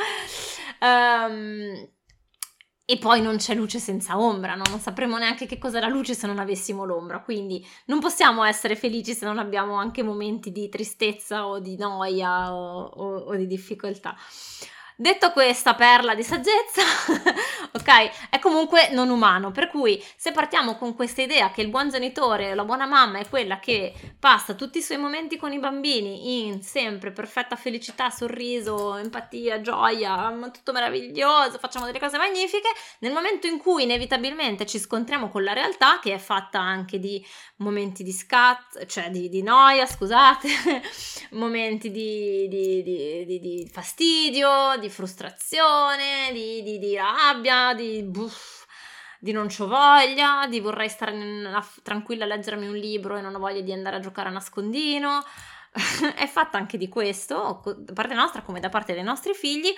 Um, 0.80 1.88
e 2.88 2.98
poi 2.98 3.20
non 3.20 3.36
c'è 3.36 3.52
luce 3.52 3.80
senza 3.80 4.16
ombra, 4.16 4.54
no? 4.54 4.62
non 4.70 4.78
sapremmo 4.78 5.18
neanche 5.18 5.44
che 5.44 5.58
cos'è 5.58 5.80
la 5.80 5.88
luce 5.88 6.14
se 6.14 6.28
non 6.28 6.38
avessimo 6.38 6.84
l'ombra, 6.84 7.20
quindi 7.20 7.66
non 7.86 7.98
possiamo 7.98 8.44
essere 8.44 8.76
felici 8.76 9.12
se 9.12 9.26
non 9.26 9.38
abbiamo 9.38 9.74
anche 9.74 10.04
momenti 10.04 10.52
di 10.52 10.68
tristezza 10.68 11.48
o 11.48 11.58
di 11.58 11.76
noia 11.76 12.54
o, 12.54 12.84
o, 12.84 13.16
o 13.18 13.34
di 13.34 13.48
difficoltà. 13.48 14.14
Detto 14.98 15.30
questa 15.32 15.74
perla 15.74 16.14
di 16.14 16.22
saggezza, 16.22 16.80
ok, 17.72 18.30
è 18.30 18.38
comunque 18.38 18.88
non 18.92 19.10
umano, 19.10 19.50
per 19.50 19.68
cui 19.68 20.02
se 20.16 20.32
partiamo 20.32 20.76
con 20.76 20.94
questa 20.94 21.20
idea 21.20 21.50
che 21.50 21.60
il 21.60 21.68
buon 21.68 21.90
genitore, 21.90 22.54
la 22.54 22.64
buona 22.64 22.86
mamma 22.86 23.18
è 23.18 23.28
quella 23.28 23.58
che 23.58 23.92
passa 24.18 24.54
tutti 24.54 24.78
i 24.78 24.82
suoi 24.82 24.96
momenti 24.96 25.36
con 25.36 25.52
i 25.52 25.58
bambini 25.58 26.46
in 26.46 26.62
sempre 26.62 27.12
perfetta 27.12 27.56
felicità, 27.56 28.08
sorriso, 28.08 28.96
empatia, 28.96 29.60
gioia, 29.60 30.34
tutto 30.50 30.72
meraviglioso, 30.72 31.58
facciamo 31.58 31.84
delle 31.84 32.00
cose 32.00 32.16
magnifiche, 32.16 32.70
nel 33.00 33.12
momento 33.12 33.46
in 33.46 33.58
cui 33.58 33.82
inevitabilmente 33.82 34.64
ci 34.64 34.78
scontriamo 34.78 35.28
con 35.28 35.44
la 35.44 35.52
realtà, 35.52 35.98
che 36.00 36.14
è 36.14 36.18
fatta 36.18 36.58
anche 36.58 36.98
di 36.98 37.22
momenti 37.56 38.02
di 38.02 38.12
scat, 38.12 38.86
cioè 38.86 39.10
di, 39.10 39.28
di 39.28 39.42
noia, 39.42 39.84
scusate, 39.84 40.48
momenti 41.32 41.90
di, 41.90 42.48
di, 42.48 42.82
di 42.82 43.70
fastidio, 43.70 44.76
di 44.78 44.84
frustrazione, 44.90 46.30
di, 46.32 46.62
di, 46.62 46.78
di 46.78 46.96
rabbia, 46.96 47.74
di, 47.74 48.02
buff, 48.02 48.66
di 49.18 49.32
non 49.32 49.48
c'ho 49.48 49.66
voglia, 49.66 50.46
di 50.48 50.60
vorrei 50.60 50.88
stare 50.88 51.14
tranquilla 51.82 52.24
a 52.24 52.28
leggermi 52.28 52.66
un 52.66 52.76
libro 52.76 53.16
e 53.16 53.20
non 53.20 53.34
ho 53.34 53.38
voglia 53.38 53.60
di 53.60 53.72
andare 53.72 53.96
a 53.96 54.00
giocare 54.00 54.28
a 54.28 54.32
nascondino. 54.32 55.22
è 56.16 56.26
fatta 56.26 56.58
anche 56.58 56.78
di 56.78 56.88
questo, 56.88 57.62
da 57.76 57.92
parte 57.92 58.14
nostra 58.14 58.42
come 58.42 58.60
da 58.60 58.68
parte 58.68 58.94
dei 58.94 59.02
nostri 59.02 59.34
figli. 59.34 59.74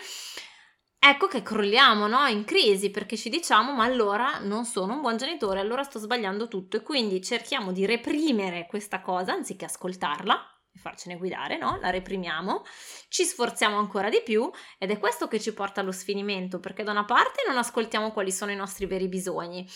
Ecco 1.00 1.28
che 1.28 1.42
crolliamo 1.42 2.08
no? 2.08 2.26
in 2.26 2.44
crisi 2.44 2.90
perché 2.90 3.16
ci 3.16 3.30
diciamo 3.30 3.72
ma 3.72 3.84
allora 3.84 4.38
non 4.40 4.64
sono 4.64 4.94
un 4.94 5.00
buon 5.00 5.16
genitore, 5.16 5.60
allora 5.60 5.84
sto 5.84 6.00
sbagliando 6.00 6.48
tutto 6.48 6.76
e 6.76 6.82
quindi 6.82 7.22
cerchiamo 7.22 7.70
di 7.70 7.86
reprimere 7.86 8.66
questa 8.66 9.00
cosa 9.00 9.32
anziché 9.32 9.64
ascoltarla 9.64 10.57
farcene 10.78 11.16
guidare, 11.16 11.58
no? 11.58 11.78
La 11.80 11.90
reprimiamo, 11.90 12.64
ci 13.08 13.24
sforziamo 13.24 13.78
ancora 13.78 14.08
di 14.08 14.22
più 14.24 14.50
ed 14.78 14.90
è 14.90 14.98
questo 14.98 15.28
che 15.28 15.40
ci 15.40 15.52
porta 15.52 15.80
allo 15.80 15.92
sfinimento, 15.92 16.60
perché 16.60 16.82
da 16.82 16.92
una 16.92 17.04
parte 17.04 17.42
non 17.46 17.58
ascoltiamo 17.58 18.12
quali 18.12 18.32
sono 18.32 18.50
i 18.50 18.56
nostri 18.56 18.86
veri 18.86 19.08
bisogni 19.08 19.68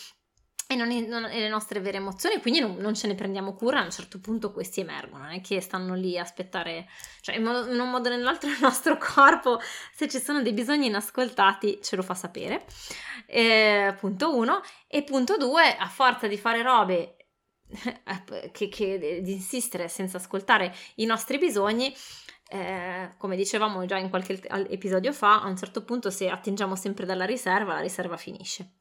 e, 0.72 0.76
non, 0.76 0.88
non, 1.06 1.24
e 1.26 1.40
le 1.40 1.48
nostre 1.48 1.80
vere 1.80 1.98
emozioni, 1.98 2.40
quindi 2.40 2.60
non, 2.60 2.76
non, 2.76 2.94
ce 2.94 3.06
ne 3.06 3.14
prendiamo 3.14 3.54
cura, 3.54 3.80
a 3.80 3.84
un 3.84 3.90
certo 3.90 4.20
punto 4.20 4.52
questi 4.52 4.80
emergono, 4.80 5.24
non 5.24 5.32
è 5.32 5.40
che 5.40 5.60
stanno 5.60 5.94
lì 5.94 6.18
a 6.18 6.22
aspettare, 6.22 6.88
cioè 7.20 7.36
in, 7.36 7.42
modo, 7.42 7.70
in 7.70 7.78
un 7.78 7.90
modo 7.90 8.08
o 8.08 8.12
nell'altro 8.12 8.48
il 8.48 8.58
nostro 8.60 8.96
corpo, 8.96 9.60
se 9.94 10.08
ci 10.08 10.18
sono 10.18 10.42
dei 10.42 10.52
bisogni 10.52 10.86
inascoltati, 10.86 11.80
ce 11.82 11.96
lo 11.96 12.02
fa 12.02 12.14
sapere, 12.14 12.64
eh, 13.26 13.94
punto 13.98 14.34
uno, 14.34 14.60
e 14.88 15.02
punto 15.02 15.36
due, 15.36 15.76
a 15.76 15.88
forza 15.88 16.26
di 16.26 16.38
fare 16.38 16.62
robe 16.62 17.16
che, 18.52 18.68
che, 18.68 19.20
di 19.22 19.32
insistere 19.32 19.88
senza 19.88 20.18
ascoltare 20.18 20.74
i 20.96 21.04
nostri 21.04 21.38
bisogni, 21.38 21.94
eh, 22.48 23.14
come 23.16 23.36
dicevamo 23.36 23.84
già 23.86 23.96
in 23.96 24.10
qualche 24.10 24.40
episodio 24.68 25.12
fa, 25.12 25.42
a 25.42 25.48
un 25.48 25.56
certo 25.56 25.84
punto 25.84 26.10
se 26.10 26.28
attingiamo 26.28 26.76
sempre 26.76 27.06
dalla 27.06 27.24
riserva, 27.24 27.74
la 27.74 27.80
riserva 27.80 28.16
finisce. 28.16 28.74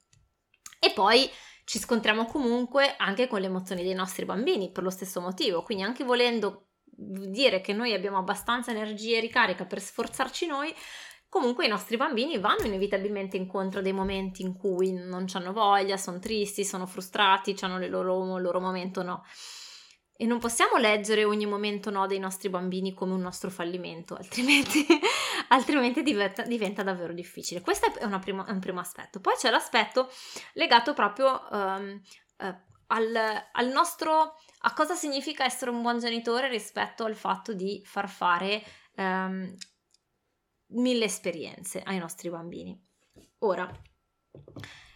E 0.79 0.91
poi 0.91 1.29
ci 1.63 1.79
scontriamo 1.79 2.25
comunque 2.25 2.95
anche 2.98 3.27
con 3.27 3.39
le 3.39 3.45
emozioni 3.48 3.83
dei 3.83 3.93
nostri 3.93 4.25
bambini 4.25 4.71
per 4.71 4.83
lo 4.83 4.89
stesso 4.89 5.21
motivo, 5.21 5.63
quindi 5.63 5.83
anche 5.83 6.03
volendo 6.03 6.67
dire 6.93 7.62
che 7.62 7.74
noi 7.74 7.93
abbiamo 7.93 8.17
abbastanza 8.17 8.71
energia 8.71 9.17
e 9.17 9.21
ricarica 9.21 9.65
per 9.65 9.79
sforzarci 9.79 10.45
noi, 10.45 10.74
comunque 11.31 11.65
i 11.65 11.69
nostri 11.69 11.95
bambini 11.95 12.38
vanno 12.39 12.65
inevitabilmente 12.65 13.38
incontro 13.38 13.79
a 13.79 13.81
dei 13.81 13.93
momenti 13.93 14.41
in 14.41 14.53
cui 14.53 14.91
non 14.91 15.27
hanno 15.31 15.53
voglia, 15.53 15.95
sono 15.95 16.19
tristi, 16.19 16.65
sono 16.65 16.85
frustrati, 16.85 17.55
hanno 17.61 17.81
il 17.81 17.89
loro, 17.89 18.35
il 18.35 18.43
loro 18.43 18.59
momento 18.59 19.01
no. 19.01 19.23
E 20.17 20.25
non 20.25 20.39
possiamo 20.39 20.75
leggere 20.75 21.23
ogni 21.23 21.45
momento 21.45 21.89
no 21.89 22.05
dei 22.05 22.19
nostri 22.19 22.50
bambini 22.50 22.93
come 22.93 23.13
un 23.13 23.21
nostro 23.21 23.50
fallimento, 23.50 24.13
altrimenti, 24.15 24.85
altrimenti 25.47 26.03
diventa, 26.03 26.41
diventa, 26.41 26.83
davvero 26.83 27.13
difficile. 27.13 27.61
Questo 27.61 27.85
è, 27.85 28.19
primo, 28.19 28.45
è, 28.45 28.51
un 28.51 28.59
primo 28.59 28.81
aspetto. 28.81 29.21
Poi 29.21 29.35
c'è 29.38 29.50
l'aspetto 29.50 30.11
legato 30.55 30.93
proprio 30.93 31.47
um, 31.50 32.01
uh, 32.39 32.55
al, 32.88 33.45
al, 33.53 33.67
nostro, 33.69 34.35
a 34.59 34.73
cosa 34.73 34.95
significa 34.95 35.45
essere 35.45 35.71
un 35.71 35.81
buon 35.81 35.97
genitore 35.97 36.50
rispetto 36.50 37.05
al 37.05 37.15
fatto 37.15 37.53
di 37.53 37.81
far 37.85 38.09
fare 38.09 38.61
um, 38.97 39.55
mille 40.71 41.05
esperienze 41.05 41.81
ai 41.83 41.97
nostri 41.97 42.29
bambini. 42.29 42.79
Ora, 43.39 43.69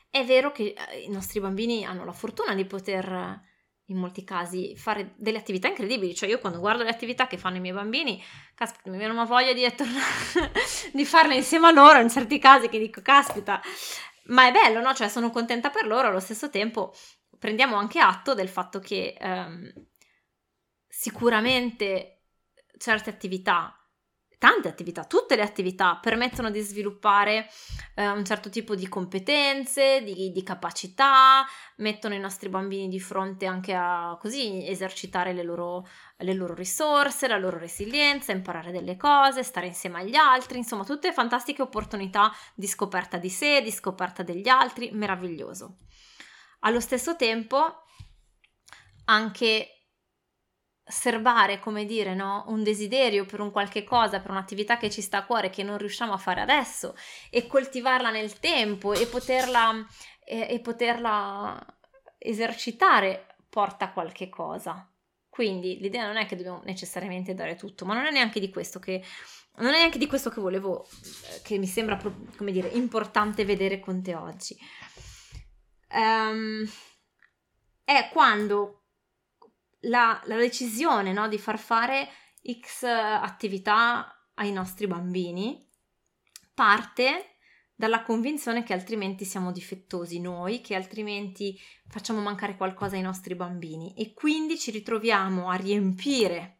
è 0.09 0.23
vero 0.23 0.51
che 0.51 0.73
eh, 0.91 1.01
i 1.01 1.09
nostri 1.09 1.39
bambini 1.39 1.85
hanno 1.85 2.05
la 2.05 2.11
fortuna 2.13 2.53
di 2.53 2.65
poter 2.65 3.43
in 3.89 3.97
molti 3.97 4.23
casi 4.23 4.75
fare 4.75 5.13
delle 5.17 5.37
attività 5.37 5.67
incredibili, 5.67 6.15
cioè 6.15 6.29
io 6.29 6.39
quando 6.39 6.59
guardo 6.59 6.83
le 6.83 6.89
attività 6.89 7.27
che 7.27 7.37
fanno 7.37 7.57
i 7.57 7.59
miei 7.59 7.73
bambini, 7.73 8.21
caspita, 8.55 8.89
mi 8.89 8.97
viene 8.97 9.13
una 9.13 9.25
voglia 9.25 9.53
di, 9.53 9.63
di 10.91 11.05
farle 11.05 11.35
insieme 11.35 11.67
a 11.67 11.71
loro 11.71 11.99
in 11.99 12.09
certi 12.09 12.39
casi 12.39 12.67
che 12.67 12.79
dico 12.79 13.01
caspita, 13.01 13.61
ma 14.27 14.47
è 14.47 14.51
bello, 14.51 14.81
no? 14.81 14.93
Cioè 14.93 15.07
sono 15.07 15.29
contenta 15.29 15.69
per 15.69 15.85
loro, 15.85 16.07
allo 16.07 16.19
stesso 16.19 16.49
tempo 16.49 16.93
prendiamo 17.37 17.75
anche 17.75 17.99
atto 17.99 18.33
del 18.33 18.49
fatto 18.49 18.79
che 18.79 19.15
um, 19.19 19.71
sicuramente 20.87 22.23
certe 22.77 23.09
attività 23.09 23.84
tante 24.37 24.67
attività, 24.67 25.05
tutte 25.05 25.35
le 25.35 25.41
attività 25.41 25.97
permettono 26.01 26.49
di 26.49 26.59
sviluppare 26.59 27.49
eh, 27.95 28.07
un 28.07 28.23
certo 28.25 28.49
tipo 28.49 28.75
di 28.75 28.87
competenze, 28.87 30.03
di, 30.03 30.31
di, 30.31 30.43
capacità, 30.43 31.45
mettono 31.77 32.13
i 32.13 32.19
nostri 32.19 32.49
bambini 32.49 32.87
di 32.87 32.99
fronte 32.99 33.45
anche 33.45 33.73
a 33.73 34.17
così 34.19 34.67
esercitare 34.67 35.33
le 35.33 35.43
loro, 35.43 35.87
le 36.17 36.33
loro 36.33 36.53
risorse, 36.53 37.27
la 37.27 37.37
loro 37.37 37.57
resilienza, 37.57 38.31
imparare 38.31 38.71
delle 38.71 38.97
cose, 38.97 39.43
stare 39.43 39.67
insieme 39.67 39.99
agli 39.99 40.15
altri, 40.15 40.57
insomma 40.57 40.83
tutte 40.83 41.13
fantastiche 41.13 41.61
opportunità 41.61 42.31
di 42.53 42.67
scoperta 42.67 43.17
di 43.17 43.29
sé, 43.29 43.61
di 43.61 43.71
scoperta 43.71 44.23
degli 44.23 44.47
altri, 44.47 44.91
meraviglioso. 44.91 45.77
Allo 46.59 46.79
stesso 46.79 47.15
tempo 47.15 47.83
anche 49.05 49.74
serbare, 50.87 51.59
come 51.59 51.85
dire, 51.85 52.13
no? 52.13 52.45
un 52.47 52.63
desiderio 52.63 53.25
per 53.25 53.39
un 53.39 53.51
qualche 53.51 53.83
cosa, 53.83 54.19
per 54.19 54.31
un'attività 54.31 54.77
che 54.77 54.89
ci 54.89 55.01
sta 55.01 55.19
a 55.19 55.25
cuore 55.25 55.49
che 55.49 55.63
non 55.63 55.77
riusciamo 55.77 56.13
a 56.13 56.17
fare 56.17 56.41
adesso 56.41 56.95
e 57.29 57.47
coltivarla 57.47 58.11
nel 58.11 58.39
tempo 58.39 58.93
e 58.93 59.07
poterla, 59.07 59.85
e, 60.23 60.47
e 60.49 60.59
poterla 60.59 61.63
esercitare 62.17 63.35
porta 63.49 63.91
qualche 63.91 64.29
cosa. 64.29 64.87
Quindi 65.27 65.79
l'idea 65.79 66.05
non 66.05 66.17
è 66.17 66.25
che 66.25 66.35
dobbiamo 66.35 66.61
necessariamente 66.63 67.33
dare 67.33 67.55
tutto, 67.55 67.85
ma 67.85 67.93
non 67.93 68.05
è 68.05 68.11
neanche 68.11 68.39
di 68.39 68.49
questo 68.49 68.79
che 68.79 69.03
non 69.57 69.73
è 69.73 69.77
neanche 69.77 69.97
di 69.97 70.07
questo 70.07 70.29
che 70.29 70.41
volevo, 70.41 70.85
che 71.41 71.57
mi 71.57 71.65
sembra, 71.65 71.97
come 72.35 72.51
dire, 72.51 72.67
importante 72.69 73.45
vedere 73.45 73.79
con 73.79 74.01
te 74.01 74.13
oggi. 74.13 74.57
Um, 75.91 76.69
è 77.85 78.09
quando 78.11 78.84
la, 79.85 80.21
la 80.25 80.35
decisione 80.35 81.11
no, 81.11 81.27
di 81.27 81.37
far 81.37 81.57
fare 81.57 82.07
X 82.59 82.83
attività 82.83 84.31
ai 84.35 84.51
nostri 84.51 84.87
bambini 84.87 85.63
parte 86.53 87.35
dalla 87.75 88.03
convinzione 88.03 88.63
che 88.63 88.73
altrimenti 88.73 89.25
siamo 89.25 89.51
difettosi 89.51 90.21
noi, 90.21 90.61
che 90.61 90.75
altrimenti 90.75 91.59
facciamo 91.87 92.21
mancare 92.21 92.55
qualcosa 92.55 92.95
ai 92.95 93.01
nostri 93.01 93.35
bambini. 93.35 93.93
E 93.97 94.13
quindi 94.13 94.57
ci 94.57 94.71
ritroviamo 94.71 95.49
a 95.49 95.55
riempire 95.55 96.59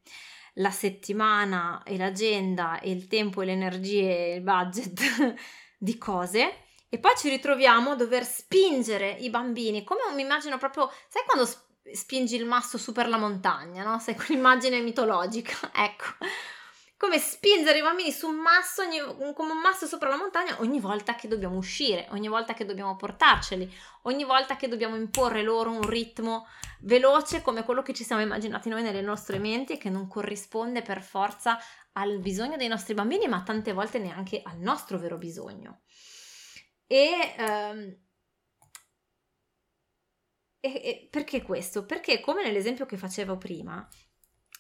la 0.56 0.72
settimana 0.72 1.84
e 1.84 1.96
l'agenda 1.98 2.80
e 2.80 2.92
il 2.92 3.08
tempo 3.08 3.42
e 3.42 3.46
le 3.46 3.52
energie 3.54 4.34
e 4.34 4.36
il 4.36 4.42
budget 4.42 5.36
di 5.80 5.98
cose. 5.98 6.64
E 6.90 7.00
poi 7.00 7.14
ci 7.18 7.30
ritroviamo 7.30 7.92
a 7.92 7.96
dover 7.96 8.26
spingere 8.26 9.12
i 9.12 9.30
bambini, 9.30 9.84
come 9.84 10.02
mi 10.14 10.22
immagino 10.22 10.58
proprio, 10.58 10.90
sai 11.08 11.24
quando 11.26 11.50
spingi 11.94 12.36
il 12.36 12.46
masso 12.46 12.78
su 12.78 12.92
per 12.92 13.08
la 13.08 13.18
montagna, 13.18 13.84
no? 13.84 14.00
Sai, 14.00 14.16
quell'immagine 14.16 14.82
mitologica, 14.82 15.72
ecco 15.74 16.26
come 16.98 17.20
spingere 17.20 17.80
i 17.80 17.82
bambini 17.82 18.12
su 18.12 18.28
un 18.28 18.38
masso, 18.38 18.82
ogni, 18.82 19.00
come 19.34 19.52
un 19.52 19.60
masso 19.60 19.86
sopra 19.86 20.10
la 20.10 20.18
montagna 20.18 20.56
ogni 20.62 20.80
volta 20.80 21.16
che 21.16 21.28
dobbiamo 21.28 21.58
uscire, 21.58 22.08
ogni 22.12 22.30
volta 22.30 22.54
che 22.54 22.66
dobbiamo 22.66 22.96
portarceli, 22.96 23.72
ogni 24.04 24.24
volta 24.24 24.56
che 24.56 24.68
dobbiamo 24.68 24.96
imporre 24.96 25.44
loro 25.44 25.72
un 25.72 25.88
ritmo 25.88 26.48
veloce 26.82 27.42
come 27.42 27.64
quello 27.64 27.82
che 27.82 27.94
ci 27.94 28.04
siamo 28.04 28.22
immaginati 28.22 28.70
noi 28.70 28.82
nelle 28.82 29.02
nostre 29.02 29.40
menti 29.40 29.74
e 29.74 29.78
che 29.78 29.90
non 29.90 30.08
corrisponde 30.08 30.82
per 30.82 31.02
forza 31.02 31.60
al 31.94 32.20
bisogno 32.20 32.56
dei 32.56 32.68
nostri 32.68 32.94
bambini, 32.94 33.28
ma 33.28 33.44
tante 33.44 33.74
volte 33.74 34.00
neanche 34.00 34.42
al 34.44 34.58
nostro 34.58 34.98
vero 34.98 35.18
bisogno. 35.18 35.82
E, 36.88 37.36
ehm, 37.38 37.98
e, 40.66 40.82
e 40.84 41.08
perché 41.10 41.42
questo? 41.42 41.86
Perché 41.86 42.20
come 42.20 42.44
nell'esempio 42.44 42.86
che 42.86 42.98
facevo 42.98 43.38
prima, 43.38 43.88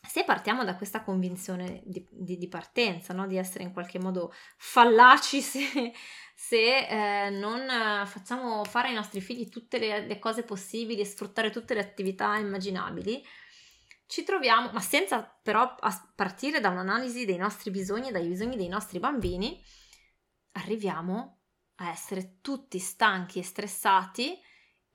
se 0.08 0.24
partiamo 0.24 0.64
da 0.64 0.76
questa 0.76 1.02
convinzione 1.04 1.82
di, 1.84 2.06
di, 2.12 2.38
di 2.38 2.48
partenza, 2.48 3.14
no? 3.14 3.28
di 3.28 3.38
essere 3.38 3.64
in 3.64 3.74
qualche 3.74 4.00
modo 4.00 4.32
fallaci 4.58 5.42
se, 5.42 5.94
se 6.36 6.88
eh, 7.26 7.30
non 7.32 7.68
facciamo 8.06 8.64
fare 8.66 8.90
ai 8.90 8.94
nostri 8.94 9.22
figli 9.22 9.50
tutte 9.50 9.80
le, 9.80 10.06
le, 10.06 10.20
cose 10.20 10.44
possibili 10.44 11.02
e 11.02 11.06
sfruttare 11.06 11.50
tutte 11.50 11.74
le 11.74 11.82
attività 11.82 12.36
immaginabili, 12.38 13.24
ci 14.08 14.24
troviamo, 14.24 14.70
ma 14.72 14.82
senza 14.82 15.24
però 15.24 15.76
partire 16.16 16.60
da 16.60 16.70
un'analisi 16.70 17.26
dei 17.26 17.38
nostri 17.38 17.72
bisogni, 17.72 18.12
dai 18.12 18.28
bisogni 18.28 18.56
dei 18.56 18.68
nostri 18.68 19.00
bambini, 19.00 19.60
arriviamo 20.52 21.40
a 21.78 21.90
essere 21.90 22.38
tutti 22.42 22.78
stanchi 22.78 23.40
e 23.40 23.44
stressati 23.44 24.40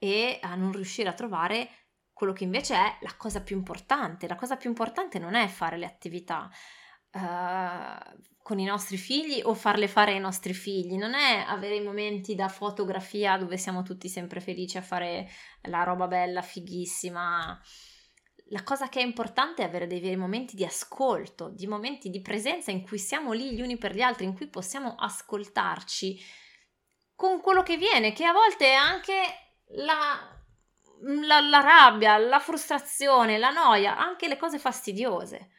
e 0.03 0.39
a 0.41 0.55
non 0.55 0.71
riuscire 0.71 1.09
a 1.09 1.13
trovare 1.13 1.69
quello 2.11 2.33
che 2.33 2.43
invece 2.43 2.73
è 2.73 2.97
la 3.01 3.13
cosa 3.17 3.41
più 3.41 3.55
importante. 3.55 4.27
La 4.27 4.35
cosa 4.35 4.55
più 4.55 4.67
importante 4.67 5.19
non 5.19 5.35
è 5.35 5.47
fare 5.47 5.77
le 5.77 5.85
attività 5.85 6.49
uh, 7.11 8.21
con 8.41 8.57
i 8.57 8.63
nostri 8.63 8.97
figli 8.97 9.41
o 9.43 9.53
farle 9.53 9.87
fare 9.87 10.13
ai 10.13 10.19
nostri 10.19 10.55
figli, 10.55 10.97
non 10.97 11.13
è 11.13 11.45
avere 11.47 11.75
i 11.75 11.83
momenti 11.83 12.33
da 12.33 12.47
fotografia 12.47 13.37
dove 13.37 13.57
siamo 13.57 13.83
tutti 13.83 14.09
sempre 14.09 14.39
felici 14.39 14.79
a 14.79 14.81
fare 14.81 15.29
la 15.65 15.83
roba 15.83 16.07
bella, 16.07 16.41
fighissima. 16.41 17.61
La 18.47 18.63
cosa 18.63 18.89
che 18.89 19.01
è 19.01 19.03
importante 19.03 19.61
è 19.61 19.67
avere 19.67 19.85
dei 19.85 19.99
veri 19.99 20.15
momenti 20.15 20.55
di 20.55 20.65
ascolto, 20.65 21.49
di 21.49 21.67
momenti 21.67 22.09
di 22.09 22.21
presenza 22.21 22.71
in 22.71 22.81
cui 22.81 22.97
siamo 22.97 23.33
lì 23.33 23.53
gli 23.53 23.61
uni 23.61 23.77
per 23.77 23.93
gli 23.93 24.01
altri, 24.01 24.25
in 24.25 24.35
cui 24.35 24.49
possiamo 24.49 24.95
ascoltarci 24.95 26.19
con 27.15 27.39
quello 27.39 27.61
che 27.61 27.77
viene, 27.77 28.13
che 28.13 28.25
a 28.25 28.33
volte 28.33 28.65
è 28.65 28.73
anche 28.73 29.50
la, 29.73 30.41
la, 31.01 31.39
la 31.39 31.61
rabbia, 31.61 32.17
la 32.17 32.39
frustrazione, 32.39 33.37
la 33.37 33.49
noia, 33.49 33.97
anche 33.97 34.27
le 34.27 34.37
cose 34.37 34.59
fastidiose. 34.59 35.51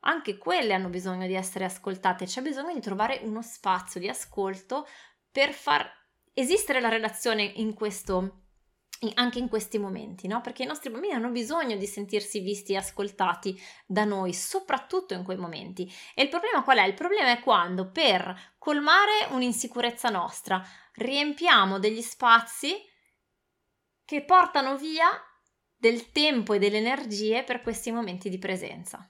Anche 0.00 0.38
quelle 0.38 0.72
hanno 0.72 0.88
bisogno 0.88 1.26
di 1.26 1.34
essere 1.34 1.66
ascoltate, 1.66 2.24
c'è 2.24 2.40
bisogno 2.40 2.72
di 2.72 2.80
trovare 2.80 3.20
uno 3.22 3.42
spazio 3.42 4.00
di 4.00 4.08
ascolto 4.08 4.86
per 5.30 5.52
far 5.52 5.88
esistere 6.32 6.80
la 6.80 6.88
relazione 6.88 7.42
in 7.42 7.74
questo, 7.74 8.44
anche 9.14 9.38
in 9.38 9.48
questi 9.48 9.78
momenti, 9.78 10.26
no? 10.26 10.40
Perché 10.40 10.62
i 10.62 10.66
nostri 10.66 10.88
bambini 10.88 11.12
hanno 11.12 11.28
bisogno 11.28 11.76
di 11.76 11.86
sentirsi 11.86 12.40
visti 12.40 12.72
e 12.72 12.76
ascoltati 12.76 13.60
da 13.84 14.04
noi, 14.04 14.32
soprattutto 14.32 15.12
in 15.12 15.22
quei 15.22 15.36
momenti. 15.36 15.92
E 16.14 16.22
il 16.22 16.30
problema 16.30 16.62
qual 16.62 16.78
è? 16.78 16.86
Il 16.86 16.94
problema 16.94 17.32
è 17.32 17.40
quando 17.40 17.90
per 17.90 18.54
colmare 18.56 19.26
un'insicurezza 19.32 20.08
nostra 20.08 20.66
riempiamo 20.94 21.78
degli 21.78 22.00
spazi 22.00 22.88
che 24.10 24.24
portano 24.24 24.76
via 24.76 25.08
del 25.76 26.10
tempo 26.10 26.52
e 26.52 26.58
delle 26.58 26.78
energie 26.78 27.44
per 27.44 27.60
questi 27.60 27.92
momenti 27.92 28.28
di 28.28 28.38
presenza. 28.38 29.08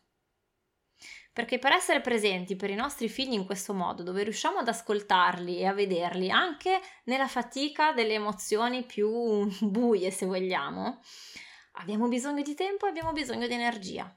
Perché 1.32 1.58
per 1.58 1.72
essere 1.72 2.02
presenti 2.02 2.54
per 2.54 2.68
i 2.68 2.74
nostri 2.74 3.08
figli 3.08 3.32
in 3.32 3.46
questo 3.46 3.72
modo, 3.72 4.02
dove 4.02 4.24
riusciamo 4.24 4.58
ad 4.58 4.68
ascoltarli 4.68 5.58
e 5.58 5.64
a 5.64 5.72
vederli 5.72 6.30
anche 6.30 6.82
nella 7.04 7.28
fatica 7.28 7.92
delle 7.92 8.12
emozioni 8.12 8.84
più 8.84 9.48
buie, 9.66 10.10
se 10.10 10.26
vogliamo, 10.26 11.00
abbiamo 11.76 12.06
bisogno 12.06 12.42
di 12.42 12.52
tempo 12.52 12.84
e 12.84 12.90
abbiamo 12.90 13.12
bisogno 13.12 13.46
di 13.46 13.54
energia. 13.54 14.14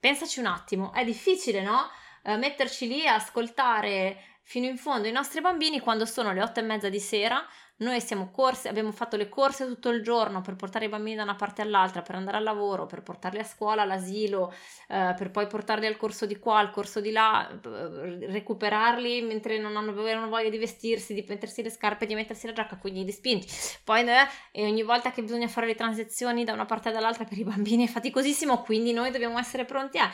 Pensaci 0.00 0.40
un 0.40 0.46
attimo, 0.46 0.92
è 0.92 1.04
difficile, 1.04 1.62
no? 1.62 1.88
Eh, 2.24 2.36
metterci 2.36 2.88
lì 2.88 3.06
a 3.06 3.14
ascoltare 3.14 4.27
fino 4.48 4.64
in 4.64 4.78
fondo 4.78 5.06
i 5.06 5.12
nostri 5.12 5.42
bambini 5.42 5.78
quando 5.78 6.06
sono 6.06 6.32
le 6.32 6.40
otto 6.42 6.58
e 6.58 6.62
mezza 6.62 6.88
di 6.88 7.00
sera, 7.00 7.46
noi 7.80 8.00
siamo 8.00 8.30
corsi, 8.30 8.66
abbiamo 8.66 8.92
fatto 8.92 9.18
le 9.18 9.28
corse 9.28 9.66
tutto 9.66 9.90
il 9.90 10.02
giorno 10.02 10.40
per 10.40 10.56
portare 10.56 10.86
i 10.86 10.88
bambini 10.88 11.16
da 11.16 11.22
una 11.22 11.34
parte 11.34 11.60
all'altra, 11.60 12.00
per 12.00 12.14
andare 12.14 12.38
al 12.38 12.44
lavoro, 12.44 12.86
per 12.86 13.02
portarli 13.02 13.40
a 13.40 13.44
scuola, 13.44 13.82
all'asilo, 13.82 14.50
eh, 14.88 15.14
per 15.18 15.30
poi 15.30 15.46
portarli 15.46 15.84
al 15.84 15.98
corso 15.98 16.24
di 16.24 16.38
qua, 16.38 16.60
al 16.60 16.70
corso 16.70 17.02
di 17.02 17.10
là, 17.10 17.46
eh, 17.46 18.26
recuperarli 18.26 19.20
mentre 19.20 19.58
non 19.58 19.76
hanno, 19.76 19.90
avevano 19.90 20.30
voglia 20.30 20.48
di 20.48 20.56
vestirsi, 20.56 21.12
di 21.12 21.26
mettersi 21.28 21.62
le 21.62 21.68
scarpe, 21.68 22.06
di 22.06 22.14
mettersi 22.14 22.46
la 22.46 22.54
giacca, 22.54 22.78
quindi 22.78 23.04
li 23.04 23.12
spingi. 23.12 23.46
Poi 23.84 24.02
eh, 24.08 24.64
ogni 24.64 24.82
volta 24.82 25.10
che 25.10 25.22
bisogna 25.22 25.46
fare 25.46 25.66
le 25.66 25.74
transizioni 25.74 26.44
da 26.44 26.54
una 26.54 26.64
parte 26.64 26.88
all'altra 26.88 27.24
per 27.24 27.36
i 27.36 27.44
bambini 27.44 27.84
è 27.84 27.90
faticosissimo, 27.90 28.62
quindi 28.62 28.94
noi 28.94 29.10
dobbiamo 29.10 29.38
essere 29.38 29.66
pronti 29.66 29.98
a 29.98 30.10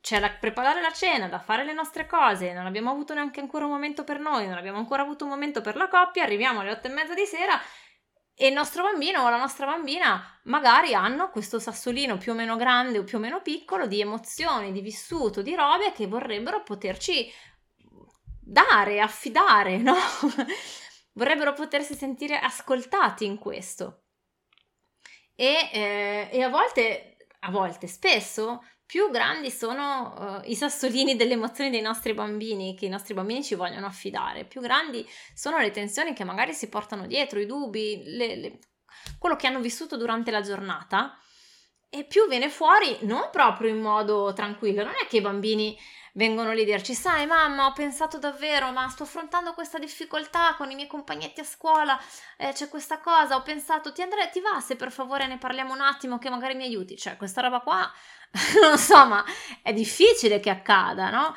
c'è 0.00 0.18
da 0.20 0.30
preparare 0.30 0.80
la 0.80 0.92
cena, 0.92 1.28
da 1.28 1.38
fare 1.38 1.64
le 1.64 1.72
nostre 1.72 2.06
cose, 2.06 2.52
non 2.52 2.66
abbiamo 2.66 2.90
avuto 2.90 3.14
neanche 3.14 3.40
ancora 3.40 3.66
un 3.66 3.72
momento 3.72 4.04
per 4.04 4.18
noi, 4.18 4.46
non 4.46 4.56
abbiamo 4.56 4.78
ancora 4.78 5.02
avuto 5.02 5.24
un 5.24 5.30
momento 5.30 5.60
per 5.60 5.76
la 5.76 5.88
coppia, 5.88 6.22
arriviamo 6.22 6.60
alle 6.60 6.72
otto 6.72 6.86
e 6.86 6.90
mezza 6.90 7.14
di 7.14 7.26
sera 7.26 7.60
e 8.34 8.46
il 8.46 8.54
nostro 8.54 8.82
bambino 8.84 9.22
o 9.22 9.28
la 9.28 9.36
nostra 9.36 9.66
bambina 9.66 10.40
magari 10.44 10.94
hanno 10.94 11.28
questo 11.28 11.58
sassolino 11.58 12.16
più 12.16 12.32
o 12.32 12.34
meno 12.34 12.56
grande 12.56 12.96
o 12.96 13.04
più 13.04 13.18
o 13.18 13.20
meno 13.20 13.42
piccolo 13.42 13.86
di 13.86 14.00
emozioni, 14.00 14.72
di 14.72 14.80
vissuto, 14.80 15.42
di 15.42 15.54
robe 15.54 15.92
che 15.92 16.06
vorrebbero 16.06 16.62
poterci 16.62 17.30
dare, 18.40 19.00
affidare, 19.00 19.76
no? 19.76 19.94
vorrebbero 21.12 21.52
potersi 21.52 21.94
sentire 21.94 22.38
ascoltati 22.38 23.26
in 23.26 23.36
questo. 23.36 24.04
E, 25.34 25.68
eh, 25.70 26.28
e 26.32 26.42
a 26.42 26.48
volte, 26.48 27.18
a 27.40 27.50
volte, 27.50 27.86
spesso 27.86 28.62
più 28.90 29.08
grandi 29.08 29.52
sono 29.52 30.40
uh, 30.42 30.50
i 30.50 30.56
sassolini 30.56 31.14
delle 31.14 31.34
emozioni 31.34 31.70
dei 31.70 31.80
nostri 31.80 32.12
bambini, 32.12 32.74
che 32.74 32.86
i 32.86 32.88
nostri 32.88 33.14
bambini 33.14 33.44
ci 33.44 33.54
vogliono 33.54 33.86
affidare, 33.86 34.44
più 34.44 34.60
grandi 34.60 35.08
sono 35.32 35.58
le 35.58 35.70
tensioni 35.70 36.12
che 36.12 36.24
magari 36.24 36.52
si 36.52 36.68
portano 36.68 37.06
dietro, 37.06 37.38
i 37.38 37.46
dubbi, 37.46 38.02
le, 38.04 38.34
le, 38.34 38.58
quello 39.16 39.36
che 39.36 39.46
hanno 39.46 39.60
vissuto 39.60 39.96
durante 39.96 40.32
la 40.32 40.40
giornata, 40.40 41.16
e 41.88 42.02
più 42.02 42.26
viene 42.26 42.48
fuori 42.48 42.98
non 43.02 43.28
proprio 43.30 43.70
in 43.70 43.80
modo 43.80 44.32
tranquillo, 44.32 44.82
non 44.82 44.94
è 45.00 45.06
che 45.06 45.18
i 45.18 45.20
bambini 45.20 45.78
vengono 46.14 46.52
lì 46.52 46.62
a 46.62 46.64
dirci, 46.64 46.94
sai 46.94 47.26
mamma, 47.26 47.66
ho 47.66 47.72
pensato 47.72 48.18
davvero, 48.18 48.70
ma 48.72 48.88
sto 48.88 49.04
affrontando 49.04 49.52
questa 49.52 49.78
difficoltà 49.78 50.54
con 50.56 50.70
i 50.70 50.74
miei 50.74 50.86
compagnetti 50.86 51.40
a 51.40 51.44
scuola, 51.44 51.98
eh, 52.36 52.52
c'è 52.52 52.68
questa 52.68 52.98
cosa, 52.98 53.36
ho 53.36 53.42
pensato, 53.42 53.92
ti, 53.92 54.02
andrei, 54.02 54.30
ti 54.30 54.40
va 54.40 54.60
se 54.60 54.76
per 54.76 54.90
favore 54.90 55.26
ne 55.26 55.38
parliamo 55.38 55.72
un 55.72 55.80
attimo 55.80 56.18
che 56.18 56.30
magari 56.30 56.54
mi 56.54 56.64
aiuti? 56.64 56.96
Cioè, 56.96 57.16
questa 57.16 57.40
roba 57.40 57.60
qua, 57.60 57.90
non 58.60 58.78
so, 58.78 59.06
ma 59.06 59.24
è 59.62 59.72
difficile 59.72 60.40
che 60.40 60.50
accada, 60.50 61.10
no? 61.10 61.34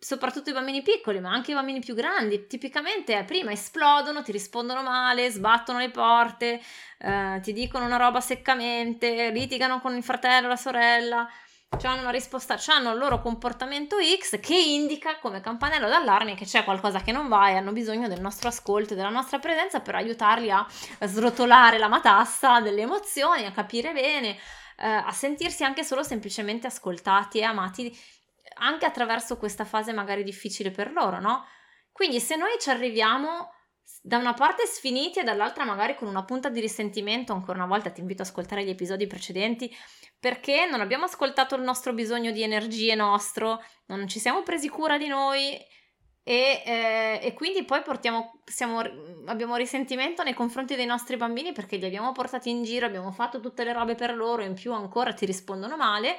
soprattutto 0.00 0.50
i 0.50 0.52
bambini 0.52 0.82
piccoli, 0.82 1.18
ma 1.18 1.32
anche 1.32 1.50
i 1.50 1.54
bambini 1.54 1.80
più 1.80 1.94
grandi, 1.94 2.46
tipicamente 2.46 3.24
prima 3.24 3.50
esplodono, 3.50 4.22
ti 4.22 4.30
rispondono 4.30 4.82
male, 4.82 5.28
sbattono 5.28 5.78
le 5.80 5.90
porte, 5.90 6.60
eh, 6.98 7.40
ti 7.42 7.52
dicono 7.52 7.84
una 7.84 7.96
roba 7.96 8.20
seccamente, 8.20 9.30
litigano 9.30 9.80
con 9.80 9.96
il 9.96 10.04
fratello 10.04 10.46
la 10.48 10.56
sorella, 10.56 11.28
hanno 11.86 12.00
una 12.00 12.10
risposta, 12.10 12.58
hanno 12.68 12.92
il 12.92 12.98
loro 12.98 13.20
comportamento 13.20 13.96
X 14.18 14.40
che 14.40 14.56
indica 14.56 15.18
come 15.18 15.40
campanello 15.40 15.88
d'allarme 15.88 16.34
che 16.34 16.44
c'è 16.44 16.64
qualcosa 16.64 17.00
che 17.00 17.12
non 17.12 17.28
va 17.28 17.50
e 17.50 17.54
hanno 17.54 17.72
bisogno 17.72 18.08
del 18.08 18.20
nostro 18.20 18.48
ascolto 18.48 18.94
e 18.94 18.96
della 18.96 19.10
nostra 19.10 19.38
presenza 19.38 19.80
per 19.80 19.94
aiutarli 19.94 20.50
a 20.50 20.66
srotolare 21.00 21.78
la 21.78 21.88
matassa 21.88 22.60
delle 22.60 22.82
emozioni, 22.82 23.44
a 23.44 23.52
capire 23.52 23.92
bene, 23.92 24.36
eh, 24.76 24.86
a 24.88 25.12
sentirsi 25.12 25.62
anche 25.62 25.84
solo 25.84 26.02
semplicemente 26.02 26.66
ascoltati 26.66 27.38
e 27.38 27.44
amati 27.44 27.96
anche 28.60 28.86
attraverso 28.86 29.36
questa 29.36 29.64
fase 29.64 29.92
magari 29.92 30.24
difficile 30.24 30.70
per 30.70 30.90
loro, 30.90 31.20
no? 31.20 31.46
Quindi 31.92 32.18
se 32.18 32.34
noi 32.36 32.56
ci 32.58 32.70
arriviamo 32.70 33.52
da 34.02 34.16
una 34.18 34.34
parte 34.34 34.66
sfiniti 34.66 35.18
e 35.18 35.22
dall'altra 35.22 35.64
magari 35.64 35.94
con 35.94 36.08
una 36.08 36.24
punta 36.24 36.48
di 36.48 36.60
risentimento, 36.60 37.32
ancora 37.32 37.58
una 37.58 37.66
volta 37.66 37.90
ti 37.90 38.00
invito 38.00 38.22
ad 38.22 38.28
ascoltare 38.28 38.64
gli 38.64 38.70
episodi 38.70 39.06
precedenti, 39.06 39.74
perché 40.18 40.66
non 40.66 40.80
abbiamo 40.80 41.04
ascoltato 41.04 41.54
il 41.54 41.62
nostro 41.62 41.92
bisogno 41.92 42.30
di 42.30 42.42
energie 42.42 42.94
nostro, 42.94 43.62
non 43.86 44.08
ci 44.08 44.18
siamo 44.18 44.42
presi 44.42 44.68
cura 44.68 44.98
di 44.98 45.06
noi 45.06 45.54
e, 46.22 46.62
eh, 46.64 47.20
e 47.22 47.32
quindi 47.34 47.64
poi 47.64 47.82
portiamo, 47.82 48.40
siamo, 48.44 48.80
abbiamo 49.26 49.56
risentimento 49.56 50.22
nei 50.22 50.34
confronti 50.34 50.76
dei 50.76 50.86
nostri 50.86 51.16
bambini 51.16 51.52
perché 51.52 51.76
li 51.76 51.86
abbiamo 51.86 52.12
portati 52.12 52.50
in 52.50 52.62
giro, 52.64 52.86
abbiamo 52.86 53.12
fatto 53.12 53.40
tutte 53.40 53.64
le 53.64 53.72
robe 53.72 53.94
per 53.94 54.14
loro, 54.14 54.42
in 54.42 54.54
più 54.54 54.72
ancora 54.72 55.12
ti 55.12 55.24
rispondono 55.24 55.76
male, 55.76 56.18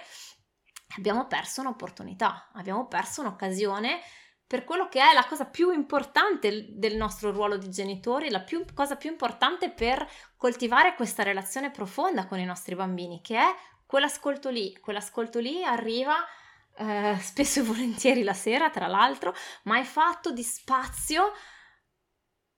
abbiamo 0.97 1.27
perso 1.27 1.61
un'opportunità, 1.61 2.49
abbiamo 2.53 2.87
perso 2.87 3.21
un'occasione 3.21 3.99
per 4.49 4.63
quello 4.63 4.89
che 4.89 4.99
è 4.99 5.13
la 5.13 5.27
cosa 5.27 5.45
più 5.45 5.69
importante 5.69 6.65
del 6.69 6.95
nostro 6.95 7.29
ruolo 7.29 7.55
di 7.55 7.69
genitori, 7.69 8.31
la 8.31 8.39
più, 8.39 8.65
cosa 8.73 8.95
più 8.95 9.11
importante 9.11 9.69
per 9.69 10.09
coltivare 10.37 10.95
questa 10.95 11.21
relazione 11.21 11.69
profonda 11.69 12.25
con 12.25 12.39
i 12.39 12.45
nostri 12.45 12.73
bambini, 12.73 13.21
che 13.21 13.37
è 13.37 13.55
quell'ascolto 13.85 14.49
lì. 14.49 14.75
Quell'ascolto 14.79 15.37
lì 15.37 15.63
arriva 15.63 16.15
eh, 16.77 17.15
spesso 17.21 17.59
e 17.59 17.63
volentieri 17.63 18.23
la 18.23 18.33
sera, 18.33 18.71
tra 18.71 18.87
l'altro, 18.87 19.35
ma 19.65 19.77
è 19.77 19.83
fatto 19.83 20.31
di 20.31 20.41
spazio 20.41 21.31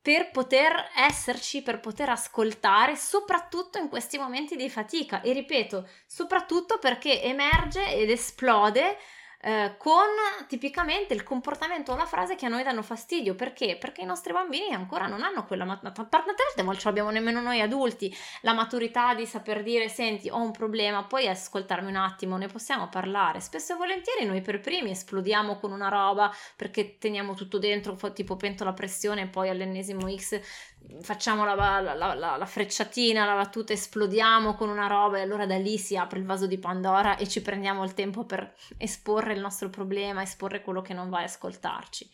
per 0.02 0.32
poter 0.32 0.92
esserci, 0.96 1.62
per 1.62 1.82
poter 1.82 2.08
ascoltare, 2.08 2.96
soprattutto 2.96 3.80
in 3.80 3.90
questi 3.90 4.18
momenti 4.18 4.56
di 4.56 4.70
fatica. 4.70 5.20
E 5.20 5.34
ripeto, 5.34 5.90
soprattutto 6.08 6.80
perché 6.80 7.22
emerge 7.22 7.94
ed 7.96 8.10
esplode 8.10 8.98
eh, 9.42 9.76
con 9.78 10.08
tipicamente 10.48 11.14
il 11.14 11.24
comportamento 11.24 11.92
o 11.92 11.96
la 11.96 12.06
frase 12.06 12.36
che 12.36 12.46
a 12.46 12.50
noi 12.50 12.64
danno 12.64 12.84
fastidio. 12.84 13.36
Perché? 13.36 13.78
Perché 13.78 14.02
i 14.02 14.06
nostri 14.06 14.34
bambini 14.34 14.74
ancora 14.74 15.08
non 15.08 15.24
hanno 15.24 15.46
quella 15.46 15.66
maturità, 15.66 16.06
tante 16.06 16.44
volte 16.44 16.64
non 16.64 16.78
ce 16.78 16.86
l'abbiamo 16.86 17.10
nemmeno 17.10 17.42
noi 17.42 17.62
adulti, 17.62 18.16
la 18.42 18.54
maturità 18.54 19.14
di 19.14 19.26
saper 19.26 19.64
dire 19.64 19.90
senti 19.90 20.30
ho 20.30 20.38
un 20.38 20.52
problema, 20.52 21.04
puoi 21.04 21.28
ascoltarmi 21.28 21.90
un 21.90 21.96
attimo, 21.96 22.38
ne 22.38 22.48
possiamo 22.48 22.88
parlare. 22.90 23.40
Spesso 23.40 23.74
e 23.74 23.78
volentieri 23.78 24.26
noi 24.26 24.42
per 24.42 24.60
primi 24.60 24.92
esplodiamo 24.92 25.58
con 25.58 25.72
una 25.72 25.90
roba 25.90 26.32
perché 26.56 26.98
teniamo 26.98 27.34
tutto 27.34 27.58
dentro, 27.60 27.98
tipo 28.14 28.36
pentola 28.36 28.72
a 28.72 28.74
pressione 28.74 29.24
e 29.24 29.28
poi 29.28 29.50
all'ennesimo 29.50 30.10
X 30.16 30.40
facciamo 31.02 31.44
la, 31.46 31.56
la, 31.56 31.94
la, 31.94 32.38
la, 32.38 32.46
frecciatina, 32.46 33.26
la 33.26 33.36
battuta, 33.36 33.74
esplodiamo 33.74 34.56
con 34.56 34.70
una 34.70 34.88
roba 34.88 35.18
e 35.18 35.22
allora 35.22 35.46
da 35.46 35.58
lì 35.58 35.78
si 35.78 35.98
apre 35.98 36.20
il 36.20 36.26
vaso 36.26 36.48
di 36.48 36.58
Pandora 36.58 37.18
e 37.18 37.28
ci 37.28 37.42
prendiamo 37.42 37.84
il 37.84 37.94
tempo 37.94 38.26
per 38.26 38.54
esporre 38.78 39.34
il 39.34 39.40
nostro 39.40 39.70
problema, 39.70 40.22
esporre 40.22 40.62
quello 40.62 40.82
che 40.82 40.94
non 40.94 41.10
va 41.10 41.20
a 41.20 41.24
ascoltarci. 41.24 42.10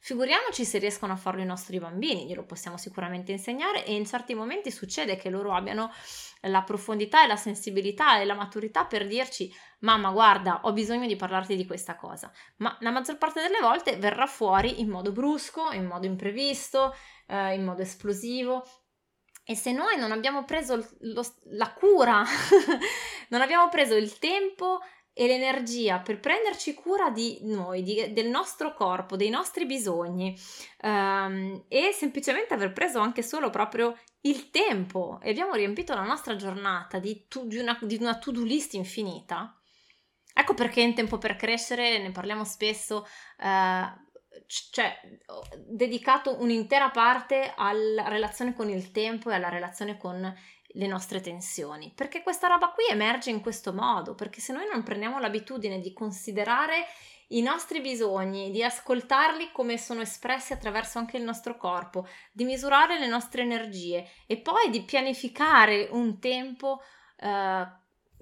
Figuriamoci 0.00 0.64
se 0.64 0.78
riescono 0.78 1.12
a 1.12 1.16
farlo 1.16 1.42
i 1.42 1.44
nostri 1.44 1.78
bambini, 1.80 2.26
glielo 2.26 2.44
possiamo 2.44 2.76
sicuramente 2.76 3.32
insegnare 3.32 3.84
e 3.84 3.94
in 3.94 4.06
certi 4.06 4.32
momenti 4.32 4.70
succede 4.70 5.16
che 5.16 5.28
loro 5.28 5.52
abbiano 5.52 5.90
la 6.42 6.62
profondità 6.62 7.24
e 7.24 7.26
la 7.26 7.36
sensibilità 7.36 8.20
e 8.20 8.24
la 8.24 8.34
maturità 8.34 8.84
per 8.84 9.08
dirci 9.08 9.52
mamma 9.80 10.10
guarda 10.12 10.60
ho 10.62 10.72
bisogno 10.72 11.06
di 11.06 11.16
parlarti 11.16 11.56
di 11.56 11.66
questa 11.66 11.96
cosa, 11.96 12.30
ma 12.58 12.76
la 12.80 12.90
maggior 12.90 13.18
parte 13.18 13.42
delle 13.42 13.58
volte 13.60 13.96
verrà 13.96 14.26
fuori 14.26 14.80
in 14.80 14.88
modo 14.88 15.10
brusco, 15.10 15.72
in 15.72 15.86
modo 15.86 16.06
imprevisto, 16.06 16.94
eh, 17.28 17.54
in 17.54 17.64
modo 17.64 17.82
esplosivo. 17.82 18.66
E 19.44 19.54
se 19.54 19.72
noi 19.72 19.96
non 19.96 20.12
abbiamo 20.12 20.44
preso 20.44 20.76
lo, 21.00 21.24
la 21.52 21.72
cura, 21.72 22.22
non 23.30 23.40
abbiamo 23.40 23.68
preso 23.70 23.94
il 23.94 24.18
tempo 24.18 24.80
e 25.20 25.26
l'energia 25.26 25.98
per 25.98 26.20
prenderci 26.20 26.74
cura 26.74 27.10
di 27.10 27.40
noi, 27.42 27.82
di, 27.82 28.12
del 28.12 28.28
nostro 28.28 28.72
corpo, 28.72 29.16
dei 29.16 29.30
nostri 29.30 29.66
bisogni 29.66 30.38
um, 30.82 31.64
e 31.66 31.90
semplicemente 31.92 32.54
aver 32.54 32.72
preso 32.72 33.00
anche 33.00 33.24
solo 33.24 33.50
proprio 33.50 33.98
il 34.20 34.50
tempo 34.50 35.18
e 35.20 35.30
abbiamo 35.30 35.54
riempito 35.54 35.92
la 35.92 36.04
nostra 36.04 36.36
giornata 36.36 37.00
di, 37.00 37.24
tu, 37.26 37.48
di, 37.48 37.56
una, 37.58 37.76
di 37.82 37.96
una 37.98 38.16
to-do 38.16 38.44
list 38.44 38.74
infinita. 38.74 39.58
Ecco 40.32 40.54
perché 40.54 40.82
in 40.82 40.94
tempo 40.94 41.18
per 41.18 41.34
crescere, 41.34 41.98
ne 41.98 42.12
parliamo 42.12 42.44
spesso, 42.44 43.04
uh, 43.38 44.07
cioè, 44.46 44.98
dedicato 45.66 46.40
un'intera 46.40 46.90
parte 46.90 47.52
alla 47.56 48.08
relazione 48.08 48.54
con 48.54 48.68
il 48.68 48.90
tempo 48.90 49.30
e 49.30 49.34
alla 49.34 49.48
relazione 49.48 49.96
con 49.96 50.34
le 50.72 50.86
nostre 50.86 51.20
tensioni, 51.20 51.92
perché 51.94 52.22
questa 52.22 52.46
roba 52.46 52.68
qui 52.68 52.84
emerge 52.90 53.30
in 53.30 53.40
questo 53.40 53.72
modo, 53.72 54.14
perché 54.14 54.40
se 54.40 54.52
noi 54.52 54.66
non 54.70 54.82
prendiamo 54.82 55.18
l'abitudine 55.18 55.80
di 55.80 55.92
considerare 55.92 56.86
i 57.28 57.42
nostri 57.42 57.80
bisogni, 57.80 58.50
di 58.50 58.62
ascoltarli 58.62 59.50
come 59.52 59.76
sono 59.76 60.00
espressi 60.00 60.52
attraverso 60.52 60.98
anche 60.98 61.16
il 61.16 61.24
nostro 61.24 61.56
corpo, 61.56 62.06
di 62.32 62.44
misurare 62.44 62.98
le 62.98 63.06
nostre 63.06 63.42
energie 63.42 64.08
e 64.26 64.38
poi 64.38 64.70
di 64.70 64.82
pianificare 64.82 65.88
un 65.90 66.18
tempo 66.18 66.80
eh, 67.18 67.66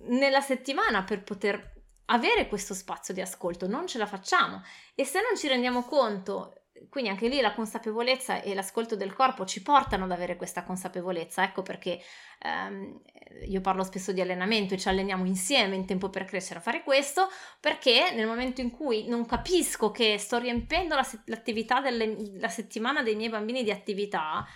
nella 0.08 0.40
settimana 0.40 1.04
per 1.04 1.22
poter 1.22 1.75
avere 2.06 2.48
questo 2.48 2.74
spazio 2.74 3.14
di 3.14 3.20
ascolto, 3.20 3.66
non 3.66 3.86
ce 3.86 3.98
la 3.98 4.06
facciamo. 4.06 4.62
E 4.94 5.04
se 5.04 5.20
non 5.20 5.36
ci 5.36 5.48
rendiamo 5.48 5.84
conto, 5.84 6.66
quindi 6.88 7.10
anche 7.10 7.28
lì 7.28 7.40
la 7.40 7.54
consapevolezza 7.54 8.42
e 8.42 8.54
l'ascolto 8.54 8.96
del 8.96 9.14
corpo 9.14 9.44
ci 9.44 9.62
portano 9.62 10.04
ad 10.04 10.12
avere 10.12 10.36
questa 10.36 10.62
consapevolezza, 10.62 11.42
ecco 11.42 11.62
perché 11.62 12.00
ehm, 12.40 13.00
io 13.48 13.60
parlo 13.60 13.82
spesso 13.82 14.12
di 14.12 14.20
allenamento 14.20 14.74
e 14.74 14.78
ci 14.78 14.88
alleniamo 14.88 15.24
insieme 15.24 15.74
in 15.74 15.86
tempo 15.86 16.10
per 16.10 16.24
crescere 16.24 16.58
a 16.58 16.62
fare 16.62 16.82
questo, 16.82 17.28
perché 17.60 18.12
nel 18.12 18.26
momento 18.26 18.60
in 18.60 18.70
cui 18.70 19.08
non 19.08 19.26
capisco 19.26 19.90
che 19.90 20.18
sto 20.18 20.38
riempendo 20.38 20.94
la, 20.94 21.06
l'attività 21.26 21.80
delle, 21.80 22.38
la 22.38 22.48
settimana 22.48 23.02
dei 23.02 23.16
miei 23.16 23.30
bambini 23.30 23.62
di 23.62 23.70
attività, 23.70 24.46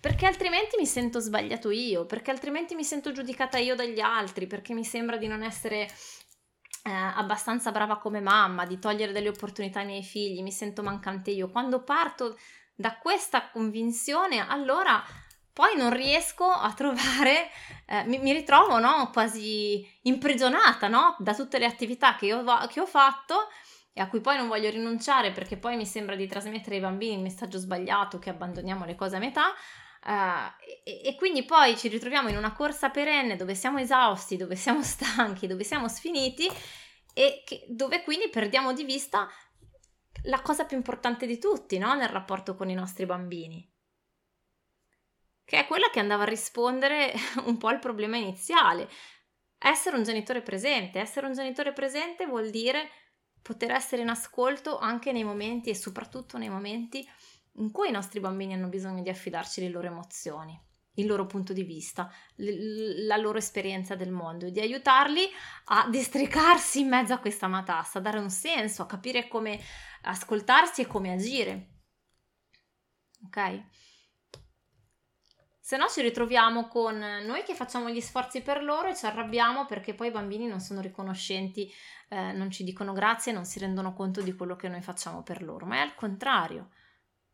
perché 0.00 0.24
altrimenti 0.24 0.76
mi 0.78 0.86
sento 0.86 1.20
sbagliato 1.20 1.70
io, 1.70 2.06
perché 2.06 2.30
altrimenti 2.30 2.74
mi 2.74 2.84
sento 2.84 3.12
giudicata 3.12 3.58
io 3.58 3.74
dagli 3.74 4.00
altri, 4.00 4.46
perché 4.46 4.72
mi 4.72 4.84
sembra 4.84 5.18
di 5.18 5.26
non 5.26 5.42
essere 5.42 5.88
eh, 6.82 6.90
abbastanza 6.90 7.70
brava 7.70 7.98
come 7.98 8.20
mamma, 8.20 8.66
di 8.66 8.78
togliere 8.78 9.12
delle 9.12 9.28
opportunità 9.28 9.80
ai 9.80 9.86
miei 9.86 10.02
figli, 10.02 10.42
mi 10.42 10.52
sento 10.52 10.82
mancante 10.82 11.30
io. 11.30 11.50
Quando 11.50 11.82
parto 11.82 12.38
da 12.74 12.96
questa 12.96 13.50
convinzione, 13.50 14.46
allora 14.46 15.02
poi 15.52 15.76
non 15.76 15.92
riesco 15.92 16.46
a 16.46 16.72
trovare, 16.72 17.50
eh, 17.86 18.04
mi, 18.04 18.18
mi, 18.18 18.32
ritrovo 18.32 18.78
no, 18.78 19.10
quasi 19.12 19.86
imprigionata 20.02 20.88
no, 20.88 21.16
da 21.18 21.34
tutte 21.34 21.58
le 21.58 21.66
attività 21.66 22.16
che, 22.16 22.26
io, 22.26 22.44
che 22.68 22.80
ho 22.80 22.86
fatto 22.86 23.48
e 23.92 24.00
a 24.00 24.08
cui 24.08 24.20
poi 24.20 24.36
non 24.36 24.48
voglio 24.48 24.70
rinunciare 24.70 25.32
perché 25.32 25.56
poi 25.56 25.76
mi 25.76 25.84
sembra 25.84 26.14
di 26.14 26.26
trasmettere 26.26 26.76
ai 26.76 26.80
bambini 26.80 27.14
il 27.14 27.20
messaggio 27.20 27.58
sbagliato 27.58 28.18
che 28.18 28.30
abbandoniamo 28.30 28.84
le 28.84 28.94
cose 28.94 29.16
a 29.16 29.18
metà. 29.18 29.52
Uh, 30.02 30.48
e, 30.82 31.02
e, 31.04 31.14
quindi 31.16 31.44
poi 31.44 31.76
ci 31.76 31.88
ritroviamo 31.88 32.30
in 32.30 32.36
una 32.38 32.54
corsa 32.54 32.88
perenne 32.88 33.36
dove 33.36 33.54
siamo 33.54 33.78
esausti, 33.78 34.38
dove 34.38 34.56
siamo 34.56 34.82
stanchi, 34.84 35.46
dove 35.46 35.62
siamo 35.62 35.88
sfiniti 35.88 36.48
e 37.12 37.42
che, 37.44 37.66
dove 37.68 38.02
quindi 38.02 38.30
perdiamo 38.30 38.72
di 38.72 38.84
vista 38.84 39.28
la 40.24 40.40
cosa 40.40 40.64
più 40.64 40.76
importante 40.76 41.26
di 41.26 41.38
tutti 41.38 41.76
no? 41.78 41.94
nel 41.94 42.08
rapporto 42.08 42.54
con 42.54 42.70
i 42.70 42.74
nostri 42.74 43.04
bambini, 43.04 43.70
che 45.44 45.58
è 45.58 45.66
quella 45.66 45.90
che 45.90 46.00
andava 46.00 46.22
a 46.22 46.26
rispondere 46.26 47.12
un 47.44 47.58
po' 47.58 47.68
al 47.68 47.78
problema 47.78 48.16
iniziale. 48.16 48.88
Essere 49.58 49.96
un 49.96 50.02
genitore 50.02 50.40
presente. 50.40 51.00
Essere 51.00 51.26
un 51.26 51.34
genitore 51.34 51.74
presente 51.74 52.24
vuol 52.24 52.48
dire 52.48 52.88
poter 53.42 53.72
essere 53.72 54.00
in 54.00 54.08
ascolto 54.08 54.78
anche 54.78 55.12
nei 55.12 55.24
momenti 55.24 55.70
e 55.70 55.74
soprattutto 55.74 56.38
nei 56.38 56.48
momenti 56.48 57.06
in 57.54 57.70
cui 57.70 57.88
i 57.88 57.92
nostri 57.92 58.20
bambini 58.20 58.54
hanno 58.54 58.68
bisogno 58.68 59.02
di 59.02 59.08
affidarci 59.08 59.60
le 59.60 59.68
loro 59.68 59.86
emozioni, 59.86 60.58
il 60.94 61.06
loro 61.06 61.26
punto 61.26 61.52
di 61.52 61.62
vista, 61.62 62.10
l- 62.36 63.06
la 63.06 63.16
loro 63.16 63.38
esperienza 63.38 63.94
del 63.94 64.10
mondo 64.10 64.46
e 64.46 64.52
di 64.52 64.60
aiutarli 64.60 65.28
a 65.66 65.88
districarsi 65.88 66.80
in 66.80 66.88
mezzo 66.88 67.12
a 67.12 67.18
questa 67.18 67.48
matassa, 67.48 67.98
a 67.98 68.02
dare 68.02 68.18
un 68.18 68.30
senso, 68.30 68.82
a 68.82 68.86
capire 68.86 69.28
come 69.28 69.60
ascoltarsi 70.02 70.82
e 70.82 70.86
come 70.86 71.12
agire. 71.12 71.68
Ok? 73.26 73.62
Se 75.60 75.76
no 75.76 75.86
ci 75.86 76.00
ritroviamo 76.00 76.66
con 76.66 76.98
noi 76.98 77.44
che 77.44 77.54
facciamo 77.54 77.90
gli 77.90 78.00
sforzi 78.00 78.42
per 78.42 78.60
loro 78.60 78.88
e 78.88 78.96
ci 78.96 79.06
arrabbiamo 79.06 79.66
perché 79.66 79.94
poi 79.94 80.08
i 80.08 80.10
bambini 80.10 80.48
non 80.48 80.58
sono 80.58 80.80
riconoscenti, 80.80 81.72
eh, 82.08 82.32
non 82.32 82.50
ci 82.50 82.64
dicono 82.64 82.92
grazie, 82.92 83.30
non 83.30 83.44
si 83.44 83.60
rendono 83.60 83.92
conto 83.92 84.20
di 84.20 84.34
quello 84.34 84.56
che 84.56 84.68
noi 84.68 84.82
facciamo 84.82 85.22
per 85.22 85.42
loro, 85.42 85.66
ma 85.66 85.76
è 85.76 85.78
al 85.78 85.94
contrario 85.94 86.70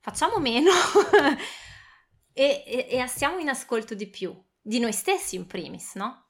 facciamo 0.06 0.38
meno 0.38 0.70
e, 2.32 2.62
e, 2.64 2.86
e 2.88 3.06
siamo 3.08 3.40
in 3.40 3.48
ascolto 3.48 3.96
di 3.96 4.08
più, 4.08 4.32
di 4.60 4.78
noi 4.78 4.92
stessi 4.92 5.34
in 5.34 5.48
primis, 5.48 5.96
no? 5.96 6.28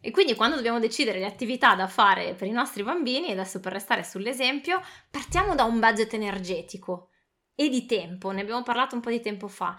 E 0.00 0.10
quindi 0.10 0.34
quando 0.34 0.56
dobbiamo 0.56 0.80
decidere 0.80 1.20
le 1.20 1.26
attività 1.26 1.76
da 1.76 1.86
fare 1.86 2.34
per 2.34 2.48
i 2.48 2.52
nostri 2.52 2.82
bambini, 2.82 3.30
adesso 3.30 3.60
per 3.60 3.72
restare 3.72 4.02
sull'esempio, 4.02 4.80
partiamo 5.08 5.54
da 5.54 5.62
un 5.62 5.78
budget 5.78 6.12
energetico 6.14 7.10
e 7.54 7.68
di 7.68 7.86
tempo, 7.86 8.32
ne 8.32 8.40
abbiamo 8.40 8.64
parlato 8.64 8.96
un 8.96 9.00
po' 9.00 9.10
di 9.10 9.20
tempo 9.20 9.46
fa. 9.46 9.76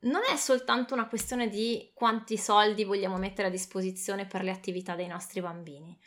Non 0.00 0.20
è 0.30 0.36
soltanto 0.36 0.92
una 0.92 1.08
questione 1.08 1.48
di 1.48 1.90
quanti 1.94 2.36
soldi 2.36 2.84
vogliamo 2.84 3.16
mettere 3.16 3.48
a 3.48 3.50
disposizione 3.50 4.26
per 4.26 4.44
le 4.44 4.50
attività 4.50 4.94
dei 4.94 5.06
nostri 5.06 5.40
bambini 5.40 5.98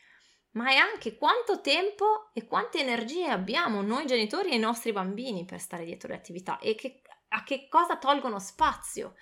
ma 0.51 0.69
è 0.71 0.75
anche 0.75 1.15
quanto 1.15 1.61
tempo 1.61 2.29
e 2.33 2.45
quante 2.47 2.79
energie 2.79 3.27
abbiamo 3.27 3.81
noi 3.81 4.05
genitori 4.05 4.51
e 4.51 4.55
i 4.55 4.59
nostri 4.59 4.91
bambini 4.91 5.45
per 5.45 5.59
stare 5.59 5.85
dietro 5.85 6.09
le 6.09 6.15
attività 6.15 6.57
e 6.59 6.75
che, 6.75 7.01
a 7.29 7.43
che 7.43 7.67
cosa 7.69 7.97
tolgono 7.97 8.39
spazio 8.39 9.15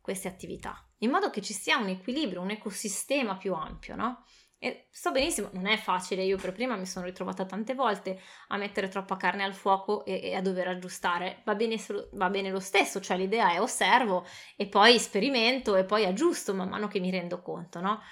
queste 0.00 0.28
attività, 0.28 0.88
in 0.98 1.10
modo 1.10 1.30
che 1.30 1.42
ci 1.42 1.52
sia 1.52 1.76
un 1.76 1.88
equilibrio, 1.88 2.40
un 2.40 2.50
ecosistema 2.50 3.36
più 3.36 3.54
ampio, 3.54 3.94
no? 3.94 4.24
E 4.62 4.88
so 4.90 5.10
benissimo, 5.10 5.48
non 5.52 5.64
è 5.66 5.78
facile, 5.78 6.22
io 6.22 6.36
per 6.36 6.52
prima 6.52 6.76
mi 6.76 6.84
sono 6.84 7.06
ritrovata 7.06 7.46
tante 7.46 7.72
volte 7.72 8.20
a 8.48 8.58
mettere 8.58 8.88
troppa 8.88 9.16
carne 9.16 9.42
al 9.42 9.54
fuoco 9.54 10.04
e, 10.04 10.20
e 10.22 10.34
a 10.34 10.42
dover 10.42 10.68
aggiustare, 10.68 11.40
va 11.46 11.54
bene, 11.54 11.76
va 12.12 12.28
bene, 12.28 12.50
lo 12.50 12.60
stesso, 12.60 13.00
cioè 13.00 13.16
l'idea 13.16 13.52
è 13.52 13.60
osservo 13.60 14.26
e 14.56 14.66
poi 14.66 14.98
sperimento 14.98 15.76
e 15.76 15.84
poi 15.84 16.04
aggiusto 16.04 16.52
man 16.52 16.68
mano 16.68 16.88
che 16.88 17.00
mi 17.00 17.10
rendo 17.10 17.40
conto, 17.40 17.80
no? 17.80 18.02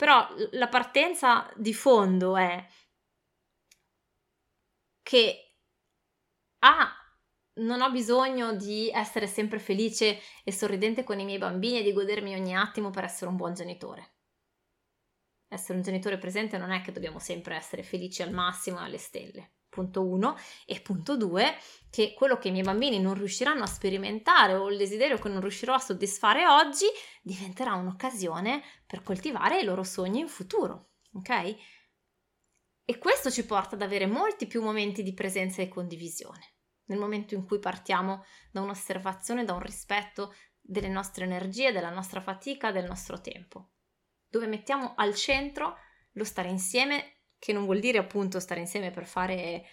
Però 0.00 0.26
la 0.52 0.68
partenza 0.68 1.52
di 1.56 1.74
fondo 1.74 2.34
è 2.34 2.66
che 5.02 5.58
ah, 6.60 6.90
non 7.60 7.82
ho 7.82 7.90
bisogno 7.90 8.56
di 8.56 8.88
essere 8.88 9.26
sempre 9.26 9.58
felice 9.58 10.18
e 10.42 10.52
sorridente 10.52 11.04
con 11.04 11.18
i 11.18 11.26
miei 11.26 11.36
bambini 11.36 11.80
e 11.80 11.82
di 11.82 11.92
godermi 11.92 12.34
ogni 12.34 12.56
attimo 12.56 12.88
per 12.88 13.04
essere 13.04 13.28
un 13.28 13.36
buon 13.36 13.52
genitore. 13.52 14.14
Essere 15.48 15.76
un 15.76 15.84
genitore 15.84 16.16
presente 16.16 16.56
non 16.56 16.70
è 16.70 16.80
che 16.80 16.92
dobbiamo 16.92 17.18
sempre 17.18 17.56
essere 17.56 17.82
felici 17.82 18.22
al 18.22 18.32
massimo 18.32 18.78
e 18.78 18.84
alle 18.84 18.96
stelle. 18.96 19.50
Punto 19.70 20.04
1 20.04 20.36
e 20.66 20.80
punto 20.80 21.16
2 21.16 21.56
che 21.90 22.12
quello 22.14 22.38
che 22.38 22.48
i 22.48 22.50
miei 22.50 22.64
bambini 22.64 22.98
non 22.98 23.14
riusciranno 23.14 23.62
a 23.62 23.68
sperimentare 23.68 24.54
o 24.54 24.68
il 24.68 24.76
desiderio 24.76 25.16
che 25.16 25.28
non 25.28 25.40
riuscirò 25.40 25.74
a 25.74 25.78
soddisfare 25.78 26.46
oggi 26.46 26.86
diventerà 27.22 27.74
un'occasione 27.74 28.62
per 28.86 29.02
coltivare 29.02 29.60
i 29.60 29.64
loro 29.64 29.84
sogni 29.84 30.18
in 30.20 30.28
futuro, 30.28 30.90
ok? 31.14 31.56
E 32.84 32.98
questo 32.98 33.30
ci 33.30 33.46
porta 33.46 33.76
ad 33.76 33.82
avere 33.82 34.06
molti 34.06 34.48
più 34.48 34.60
momenti 34.60 35.04
di 35.04 35.14
presenza 35.14 35.62
e 35.62 35.68
condivisione 35.68 36.56
nel 36.90 36.98
momento 36.98 37.34
in 37.34 37.46
cui 37.46 37.58
partiamo 37.58 38.24
da 38.50 38.60
un'osservazione, 38.60 39.44
da 39.44 39.54
un 39.54 39.60
rispetto 39.60 40.34
delle 40.60 40.88
nostre 40.88 41.24
energie, 41.24 41.72
della 41.72 41.90
nostra 41.90 42.20
fatica, 42.20 42.72
del 42.72 42.84
nostro 42.84 43.20
tempo, 43.20 43.70
dove 44.28 44.46
mettiamo 44.46 44.94
al 44.96 45.14
centro 45.14 45.76
lo 46.12 46.24
stare 46.24 46.48
insieme, 46.48 47.19
che 47.40 47.52
non 47.52 47.64
vuol 47.64 47.80
dire 47.80 47.98
appunto 47.98 48.38
stare 48.38 48.60
insieme 48.60 48.92
per 48.92 49.06
fare 49.06 49.66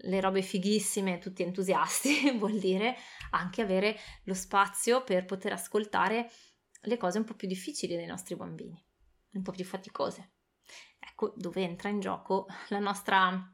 le 0.00 0.20
robe 0.20 0.42
fighissime, 0.42 1.18
tutti 1.18 1.42
entusiasti, 1.42 2.32
vuol 2.36 2.58
dire 2.58 2.96
anche 3.30 3.62
avere 3.62 3.96
lo 4.24 4.34
spazio 4.34 5.02
per 5.04 5.24
poter 5.24 5.52
ascoltare 5.52 6.30
le 6.82 6.96
cose 6.98 7.16
un 7.16 7.24
po' 7.24 7.34
più 7.34 7.48
difficili 7.48 7.96
dei 7.96 8.06
nostri 8.06 8.36
bambini, 8.36 8.78
un 9.30 9.42
po' 9.42 9.52
più 9.52 9.64
faticose. 9.64 10.32
Ecco 10.98 11.32
dove 11.36 11.62
entra 11.62 11.88
in 11.88 12.00
gioco 12.00 12.46
nostra 12.80 13.50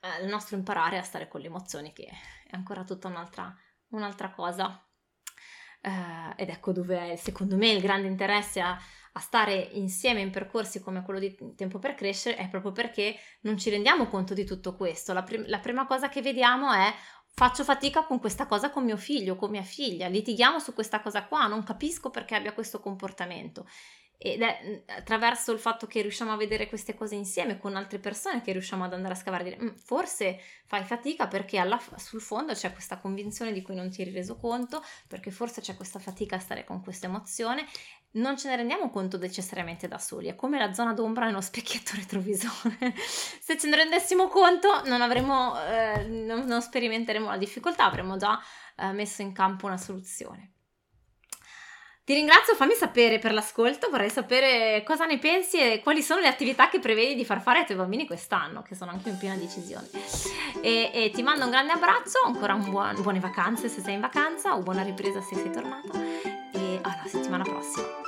eh, 0.00 0.22
il 0.22 0.28
nostro 0.28 0.56
imparare 0.56 0.98
a 0.98 1.02
stare 1.02 1.28
con 1.28 1.40
le 1.40 1.46
emozioni, 1.46 1.92
che 1.92 2.04
è 2.04 2.54
ancora 2.56 2.84
tutta 2.84 3.08
un'altra, 3.08 3.54
un'altra 3.88 4.30
cosa. 4.30 4.82
Eh, 5.80 6.34
ed 6.36 6.48
ecco 6.48 6.72
dove 6.72 7.16
secondo 7.16 7.56
me 7.56 7.70
il 7.70 7.80
grande 7.80 8.08
interesse 8.08 8.60
a, 8.60 8.76
a, 9.18 9.20
stare 9.20 9.68
insieme 9.72 10.20
in 10.20 10.30
percorsi 10.30 10.80
come 10.80 11.02
quello 11.02 11.18
di 11.18 11.36
Tempo 11.56 11.78
per 11.78 11.94
Crescere 11.94 12.36
è 12.36 12.48
proprio 12.48 12.72
perché 12.72 13.16
non 13.42 13.58
ci 13.58 13.70
rendiamo 13.70 14.06
conto 14.06 14.34
di 14.34 14.44
tutto 14.44 14.74
questo. 14.74 15.12
La, 15.12 15.22
prim- 15.22 15.46
la 15.46 15.58
prima 15.58 15.86
cosa 15.86 16.08
che 16.08 16.22
vediamo 16.22 16.72
è 16.72 16.92
faccio 17.26 17.64
fatica 17.64 18.04
con 18.04 18.18
questa 18.18 18.46
cosa 18.46 18.70
con 18.70 18.84
mio 18.84 18.96
figlio, 18.96 19.36
con 19.36 19.50
mia 19.50 19.62
figlia, 19.62 20.08
litighiamo 20.08 20.58
su 20.58 20.74
questa 20.74 21.00
cosa 21.00 21.24
qua, 21.24 21.46
non 21.46 21.62
capisco 21.62 22.10
perché 22.10 22.34
abbia 22.34 22.52
questo 22.52 22.80
comportamento 22.80 23.66
ed 24.20 24.42
è 24.42 24.60
mm, 24.64 24.74
attraverso 24.98 25.52
il 25.52 25.60
fatto 25.60 25.86
che 25.86 26.02
riusciamo 26.02 26.32
a 26.32 26.36
vedere 26.36 26.68
queste 26.68 26.94
cose 26.94 27.14
insieme 27.14 27.56
con 27.56 27.76
altre 27.76 28.00
persone 28.00 28.42
che 28.42 28.50
riusciamo 28.50 28.82
ad 28.82 28.92
andare 28.92 29.14
a 29.14 29.16
scavare 29.16 29.44
dire 29.44 29.58
mm, 29.62 29.76
forse 29.76 30.40
fai 30.66 30.82
fatica 30.82 31.28
perché 31.28 31.58
alla, 31.58 31.80
sul 31.96 32.20
fondo 32.20 32.52
c'è 32.52 32.72
questa 32.72 32.98
convinzione 32.98 33.52
di 33.52 33.62
cui 33.62 33.76
non 33.76 33.90
ti 33.90 34.02
eri 34.02 34.10
reso 34.10 34.36
conto 34.36 34.82
perché 35.06 35.30
forse 35.30 35.60
c'è 35.60 35.76
questa 35.76 36.00
fatica 36.00 36.34
a 36.34 36.40
stare 36.40 36.64
con 36.64 36.82
questa 36.82 37.06
emozione. 37.06 37.64
Non 38.10 38.36
ce 38.36 38.48
ne 38.48 38.56
rendiamo 38.56 38.90
conto 38.90 39.18
necessariamente 39.18 39.86
da 39.86 39.98
soli 39.98 40.28
è 40.28 40.34
come 40.34 40.58
la 40.58 40.72
zona 40.72 40.94
d'ombra 40.94 41.26
nello 41.26 41.40
specchietto 41.40 41.92
retrovisore. 41.96 42.94
Se 42.96 43.56
ce 43.56 43.68
ne 43.68 43.76
rendessimo 43.76 44.26
conto 44.26 44.82
non 44.86 45.00
avremmo 45.00 45.54
eh, 45.64 46.04
non, 46.08 46.44
non, 46.44 46.60
sperimenteremo 46.60 47.28
la 47.28 47.36
difficoltà 47.36 47.84
avremmo 47.84 48.16
già 48.16 48.40
eh, 48.76 48.90
messo 48.92 49.22
in 49.22 49.32
campo 49.32 49.66
una 49.66 49.76
soluzione 49.76 50.54
ti 52.08 52.14
ringrazio, 52.14 52.54
fammi 52.54 52.72
sapere 52.72 53.18
per 53.18 53.34
l'ascolto, 53.34 53.90
vorrei 53.90 54.08
sapere 54.08 54.82
cosa 54.82 55.04
ne 55.04 55.18
pensi 55.18 55.58
e 55.58 55.82
quali 55.82 56.00
sono 56.00 56.22
le 56.22 56.28
attività 56.28 56.70
che 56.70 56.78
prevedi 56.78 57.14
di 57.14 57.22
far 57.22 57.42
fare 57.42 57.58
ai 57.58 57.64
tuoi 57.66 57.76
bambini 57.76 58.06
quest'anno, 58.06 58.62
che 58.62 58.74
sono 58.74 58.92
anche 58.92 59.10
in 59.10 59.18
piena 59.18 59.34
decisione. 59.34 59.86
E, 60.62 60.90
e 60.90 61.10
ti 61.12 61.22
mando 61.22 61.44
un 61.44 61.50
grande 61.50 61.72
abbraccio, 61.72 62.20
ancora 62.24 62.54
buon, 62.54 63.02
buone 63.02 63.20
vacanze 63.20 63.68
se 63.68 63.82
sei 63.82 63.92
in 63.92 64.00
vacanza 64.00 64.56
o 64.56 64.62
buona 64.62 64.82
ripresa 64.82 65.20
se 65.20 65.34
sei 65.34 65.50
tornata 65.50 66.02
e 66.54 66.78
alla 66.80 67.04
settimana 67.04 67.44
prossima. 67.44 68.07